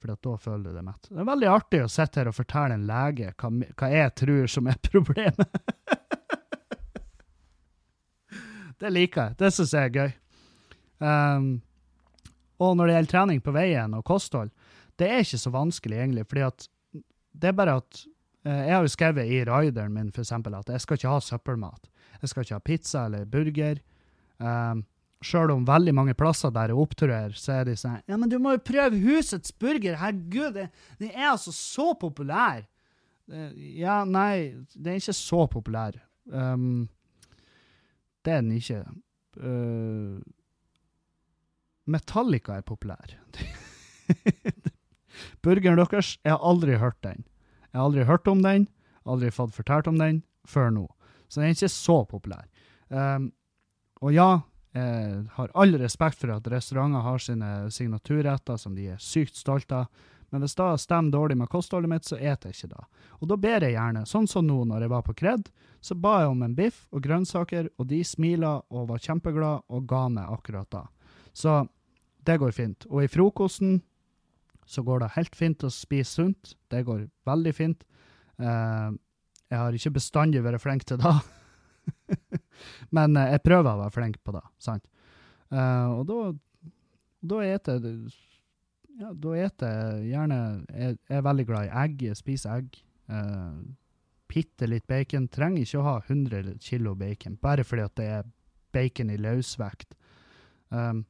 [0.00, 1.08] for da føler du deg mett.
[1.08, 4.52] Det er veldig artig å sitte her og fortelle en lege hva, hva jeg tror
[4.52, 5.62] som er problemet.
[8.82, 9.38] det liker jeg.
[9.40, 10.14] Det syns jeg er gøy.
[11.00, 11.48] Um,
[12.62, 14.52] og når det gjelder trening på veien og kosthold,
[14.96, 16.24] det er ikke så vanskelig, egentlig.
[16.28, 16.68] fordi at
[17.36, 18.04] det er bare at
[18.46, 21.22] Eh, jeg har jo skrevet i rideren min for eksempel, at jeg skal ikke ha
[21.24, 21.88] søppelmat.
[22.20, 23.80] Jeg skal ikke ha pizza eller burger.
[24.38, 24.84] Um, ehm,
[25.24, 28.36] Sjøl om veldig mange plasser der jeg opptrer, så er de sånn Ja, men du
[28.38, 29.96] må jo prøve Husets burger!
[29.96, 30.58] Herregud,
[31.00, 32.66] det er altså så populær!
[33.26, 35.96] Ja, nei, det er ikke så populær.
[36.28, 36.84] Um,
[38.22, 38.84] det er den ikke.
[39.40, 40.20] Uh,
[41.90, 43.16] Metallica er populær.
[45.44, 47.24] Burgeren deres, jeg har aldri hørt den.
[47.70, 48.68] Jeg har aldri hørt om den,
[49.04, 50.86] aldri fått fortalt om den før nå.
[51.28, 52.46] Så den er ikke så populær.
[52.88, 53.30] Um,
[54.04, 54.30] og ja,
[54.76, 59.82] jeg har all respekt for at restauranter har sine signaturretter som de er sykt stolte
[59.82, 62.84] av, men hvis det stemmer dårlig med kostholdet mitt, så eter jeg ikke det.
[63.22, 66.16] Og da ber jeg gjerne, sånn som nå når jeg var på Kred, så ba
[66.22, 70.32] jeg om en biff og grønnsaker, og de smila og var kjempeglade og ga meg
[70.34, 70.82] akkurat da.
[71.36, 71.60] Så
[72.26, 72.88] det går fint.
[72.90, 73.78] Og i frokosten
[74.66, 76.54] så går det helt fint å spise sunt.
[76.72, 77.86] Det går veldig fint.
[78.42, 78.92] Uh,
[79.46, 81.14] jeg har ikke bestandig vært flink til det,
[82.96, 84.42] men uh, jeg prøver å være flink på det.
[84.58, 84.84] sant?
[85.54, 86.10] Uh, og
[87.26, 88.16] da eter jeg
[88.96, 90.36] ja, da eter jeg gjerne
[90.72, 92.02] Jeg er veldig glad i egg.
[92.08, 92.78] Jeg spiser egg.
[93.12, 93.60] Uh,
[94.26, 95.28] Bitte litt bacon.
[95.32, 98.30] Trenger ikke å ha 100 kilo bacon, bare fordi at det er
[98.74, 99.94] bacon i løsvekt.
[100.68, 101.04] Um,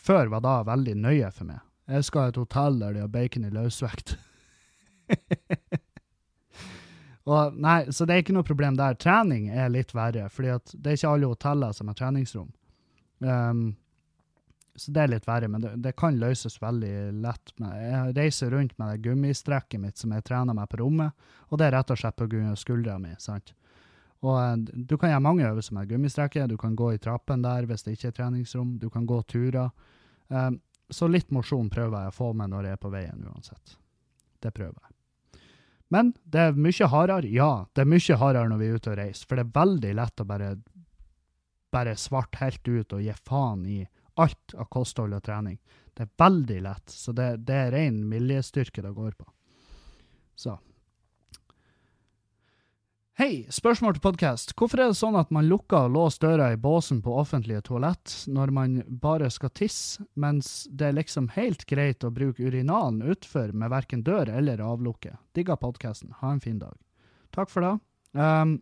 [0.00, 1.64] før var det veldig nøye for meg.
[1.90, 4.14] Jeg skal ha et hotell der de har bacon i løsvekt.
[7.28, 8.96] og, nei, så det er ikke noe problem der.
[9.00, 12.48] Trening er litt verre, for det er ikke alle hoteller som har treningsrom.
[13.20, 13.74] Um,
[14.76, 17.52] så det er litt verre, men det, det, kan løses veldig lett.
[17.62, 17.76] Med.
[17.84, 21.12] Jeg reiser rundt med det gummistrekket mitt som jeg trener meg på rommet,
[21.52, 23.12] og det er rett og slett av skuldra mi.
[23.22, 23.52] sant?
[24.24, 26.48] Og uh, Du kan gjøre mange øvelser med gummistrekket.
[26.48, 28.78] Du kan gå i trappen der hvis det ikke er treningsrom.
[28.80, 29.68] Du kan gå turer.
[30.32, 33.78] Um, så litt mosjon prøver jeg å få med når jeg er på veien uansett.
[34.42, 34.94] Det prøver jeg.
[35.94, 37.30] Men det er mye hardere.
[37.30, 39.92] Ja, det er mye hardere når vi er ute og reiser, for det er veldig
[40.00, 40.50] lett å bare,
[41.72, 43.80] bare svarte helt ut og gi faen i
[44.20, 45.58] alt av kosthold og trening.
[45.94, 49.28] Det er veldig lett, så det, det er ren viljestyrke det går på.
[50.34, 50.56] Så
[53.14, 54.52] Hei, spørsmål til podkast.
[54.58, 58.10] Hvorfor er det sånn at man lukker og låser døra i båsen på offentlige toalett
[58.26, 58.72] når man
[59.04, 64.02] bare skal tisse, mens det er liksom helt greit å bruke urinalen utfor med verken
[64.02, 65.12] dør eller avlukke?
[65.30, 66.10] Digger podkasten.
[66.24, 66.74] Ha en fin dag.
[67.38, 67.70] Takk for det.
[68.18, 68.56] Um,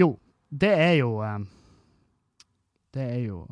[0.00, 0.14] jo,
[0.48, 1.44] det er jo um,
[2.96, 3.42] Det er jo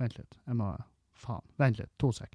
[0.00, 0.40] Vent litt.
[0.40, 0.72] Jeg må
[1.12, 1.44] Faen.
[1.60, 1.92] Vent litt.
[2.00, 2.32] To sek.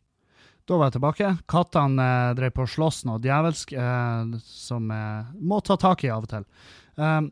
[0.69, 1.29] Da var jeg tilbake.
[1.49, 6.11] Kattene eh, drev på å slåss noe djevelsk eh, som eh, må ta tak i
[6.13, 6.45] av og til.
[6.93, 7.31] Um,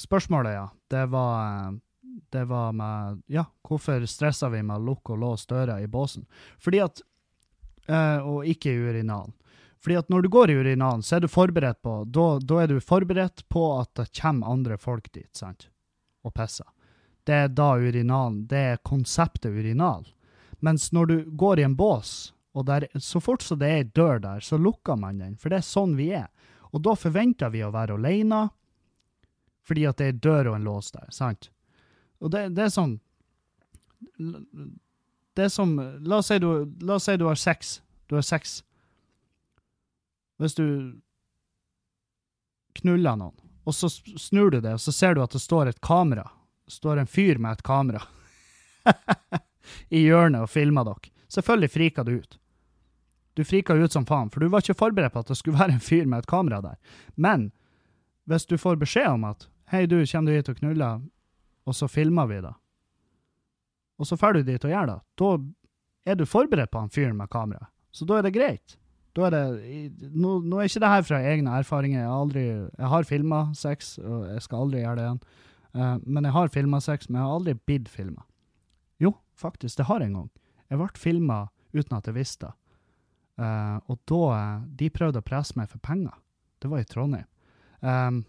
[0.00, 5.12] spørsmålet, ja, det var, eh, det var med Ja, hvorfor stressa vi med å lukke
[5.12, 6.24] og låse døra i båsen?
[6.56, 7.04] Fordi at
[7.84, 9.36] eh, Og ikke i urinalen.
[9.84, 12.72] Fordi at når du går i urinalen, så er du forberedt på da, da er
[12.72, 15.68] du forberedt på at det kommer andre folk dit, sant,
[16.24, 16.68] og pisser.
[17.28, 20.08] Det er da urinalen Det er konseptet urinal.
[20.64, 23.90] Mens når du går i en bås og der, så fort som det er ei
[23.94, 26.26] dør der, så lukker man den, for det er sånn vi er.
[26.74, 28.48] Og da forventer vi å være alene,
[29.66, 31.50] fordi at det er ei dør og en lås der, sant?
[32.20, 32.98] Og det, det, er sånn
[34.18, 35.70] Det er som
[36.04, 36.50] La oss si du,
[36.84, 37.78] la oss si du har sex.
[38.10, 38.58] Du har sex.
[40.40, 40.66] Hvis du
[42.80, 45.80] knuller noen, og så snur du det, og så ser du at det står et
[45.84, 46.26] kamera.
[46.66, 48.02] Det står en fyr med et kamera.
[49.88, 51.12] i hjørnet og filmer dere.
[51.30, 52.39] Selvfølgelig frika du ut.
[53.38, 55.76] Du frika ut som faen, for du var ikke forberedt på at det skulle være
[55.76, 56.78] en fyr med et kamera der.
[57.16, 57.50] Men
[58.30, 61.02] hvis du får beskjed om at 'Hei, du, kommer du hit og knuller?'
[61.66, 62.54] og så filmer vi det,
[64.00, 65.30] og så drar du dit og gjør det, da
[66.10, 67.68] er du forberedt på han fyren med kamera.
[67.92, 68.76] Så da er det greit.
[69.16, 72.00] Da er det, nå, nå er ikke det her fra egne erfaringer.
[72.00, 72.44] Jeg har, aldri,
[72.78, 75.22] jeg har filma sex, og jeg skal aldri gjøre det igjen.
[75.70, 78.24] Uh, men jeg har filma sex, men jeg har aldri blitt filma.
[79.02, 80.30] Jo, faktisk, det har jeg en gang.
[80.70, 81.40] Jeg ble filma
[81.74, 82.54] uten at jeg visste det.
[83.40, 84.24] Uh, og da
[84.76, 86.12] De prøvde å presse meg for penger.
[86.60, 87.28] Det var i Trondheim.
[87.80, 88.24] Um,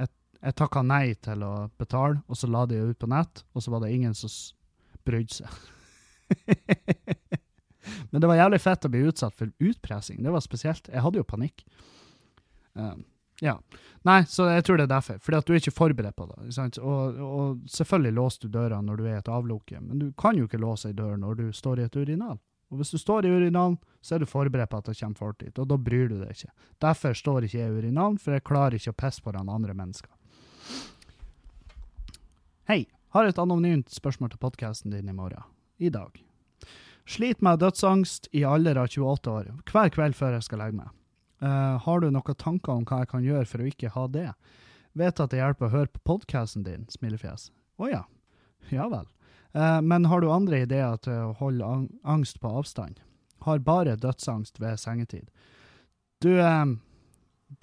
[0.00, 0.08] jeg
[0.40, 3.74] jeg takka nei til å betale, og så la de ut på nett, og så
[3.74, 4.32] var det ingen som
[5.04, 5.50] brydde seg.
[8.10, 10.22] Men det var jævlig fett å bli utsatt for utpressing.
[10.24, 10.88] Det var spesielt.
[10.88, 11.64] Jeg hadde jo panikk.
[12.72, 13.04] Um,
[13.40, 13.56] ja.
[14.08, 15.20] Nei, så jeg tror det er derfor.
[15.20, 16.50] Fordi at du er ikke forberedt på det.
[16.80, 20.38] Og, og, selvfølgelig låser du døra når du er i et avlukke, men du kan
[20.38, 22.40] jo ikke låse ei dør når du står i et urinal.
[22.70, 25.40] Og hvis du står i urinalen, så er du forberedt på at det kommer folk
[25.42, 26.52] dit, og da bryr du deg ikke.
[26.82, 30.12] Derfor står ikke jeg i urinalen, for jeg klarer ikke å pisse den andre mennesker.
[32.70, 35.42] Hei, har et anonymt spørsmål til podkasten din i morgen.
[35.82, 36.14] I dag.
[37.10, 40.96] Sliter med dødsangst i alder av 28 år, hver kveld før jeg skal legge meg.
[41.40, 44.28] Uh, har du noen tanker om hva jeg kan gjøre for å ikke ha det?
[45.00, 47.48] Vet at det hjelper å høre på podkasten din, smilefjes.
[47.80, 48.04] Å oh, ja.
[48.70, 49.08] Ja vel.
[49.54, 51.70] Uh, men har du andre ideer til å holde
[52.06, 53.00] angst på avstand?
[53.46, 55.26] Har bare dødsangst ved sengetid.
[56.22, 56.76] Du, uh,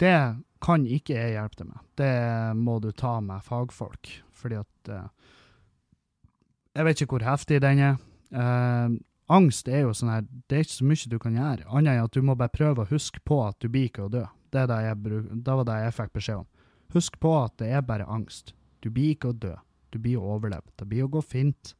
[0.00, 0.18] det
[0.64, 1.84] kan ikke jeg hjelpe deg med.
[1.96, 2.14] Det
[2.58, 4.90] må du ta med fagfolk, fordi at
[6.74, 7.96] Jeg vet ikke hvor heftig den er.
[9.28, 12.04] angst er jo sånn her Det er ikke så mye du kan gjøre, annet enn
[12.04, 14.24] at du må bare prøve å huske på at du blir ikke å dø.
[14.50, 14.96] Det, jeg,
[15.44, 16.46] det var det jeg fikk beskjed om.
[16.92, 18.54] Husk på at det er bare angst.
[18.80, 19.54] Du blir ikke å dø.
[19.90, 20.68] Du blir å overleve.
[20.76, 21.74] Det blir å gå fint.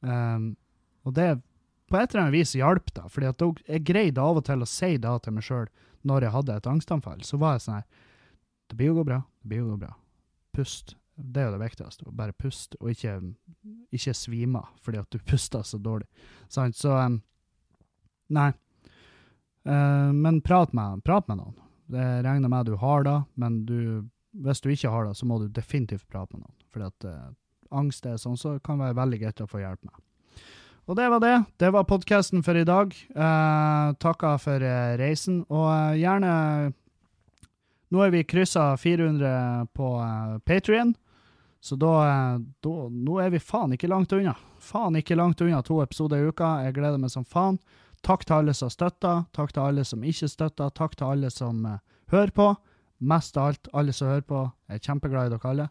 [0.00, 0.52] Um,
[1.04, 1.30] og det
[1.90, 3.08] på et eller annet vis hjalp da.
[3.08, 5.66] at jeg greide av og til å si det til meg sjøl
[6.06, 7.24] når jeg hadde et angstanfall.
[7.26, 7.86] Så var jeg sånn her
[8.70, 9.18] Det blir jo gå bra.
[9.42, 9.90] Det blir jo gå bra.
[10.54, 10.94] Pust.
[11.16, 12.12] Det er jo det viktigste.
[12.16, 13.18] Bare pust, og ikke,
[13.92, 16.06] ikke svime fordi at du puster så dårlig.
[16.48, 16.78] Sant?
[16.78, 17.18] Så um,
[18.30, 18.52] Nei.
[19.66, 21.58] Uh, men prat med, prat med noen.
[21.90, 24.06] Det regner med du har det, men du,
[24.46, 26.56] hvis du ikke har det, så må du definitivt prate med noen.
[26.70, 27.32] Fordi at uh,
[27.70, 29.98] angst er sånn, så kan det være veldig greit å få hjelp med.
[30.90, 31.36] Og det var det.
[31.62, 32.94] Det var podkasten for i dag.
[33.14, 35.44] Eh, takker for uh, reisen.
[35.46, 36.72] Og uh, gjerne
[37.90, 40.92] Nå er vi kryssa 400 på eh, Patrion,
[41.58, 41.94] så da,
[42.62, 44.36] da, Nå er vi faen ikke langt unna.
[44.62, 46.52] Faen ikke langt unna to episoder i uka.
[46.62, 47.58] Jeg gleder meg som faen.
[48.06, 49.24] Takk til alle som støtter.
[49.34, 50.70] Takk til alle som ikke støtter.
[50.70, 51.66] Takk til alle som
[52.14, 52.46] hører på.
[53.02, 54.44] Mest av alt alle som hører på.
[54.70, 55.68] Jeg er kjempeglad i dere alle.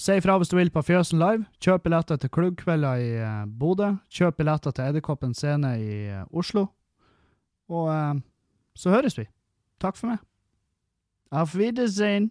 [0.00, 1.44] Si ifra hvis du vil på Fjøsen Live.
[1.60, 3.90] Kjøp billetter til klubbkvelder i uh, Bodø.
[4.08, 6.66] Kjøp billetter til Edderkoppen scene i uh, Oslo.
[7.68, 8.14] Og uh,
[8.74, 9.26] så høres vi.
[9.80, 10.22] Takk for meg.
[11.30, 12.30] Auf Wiedersehen.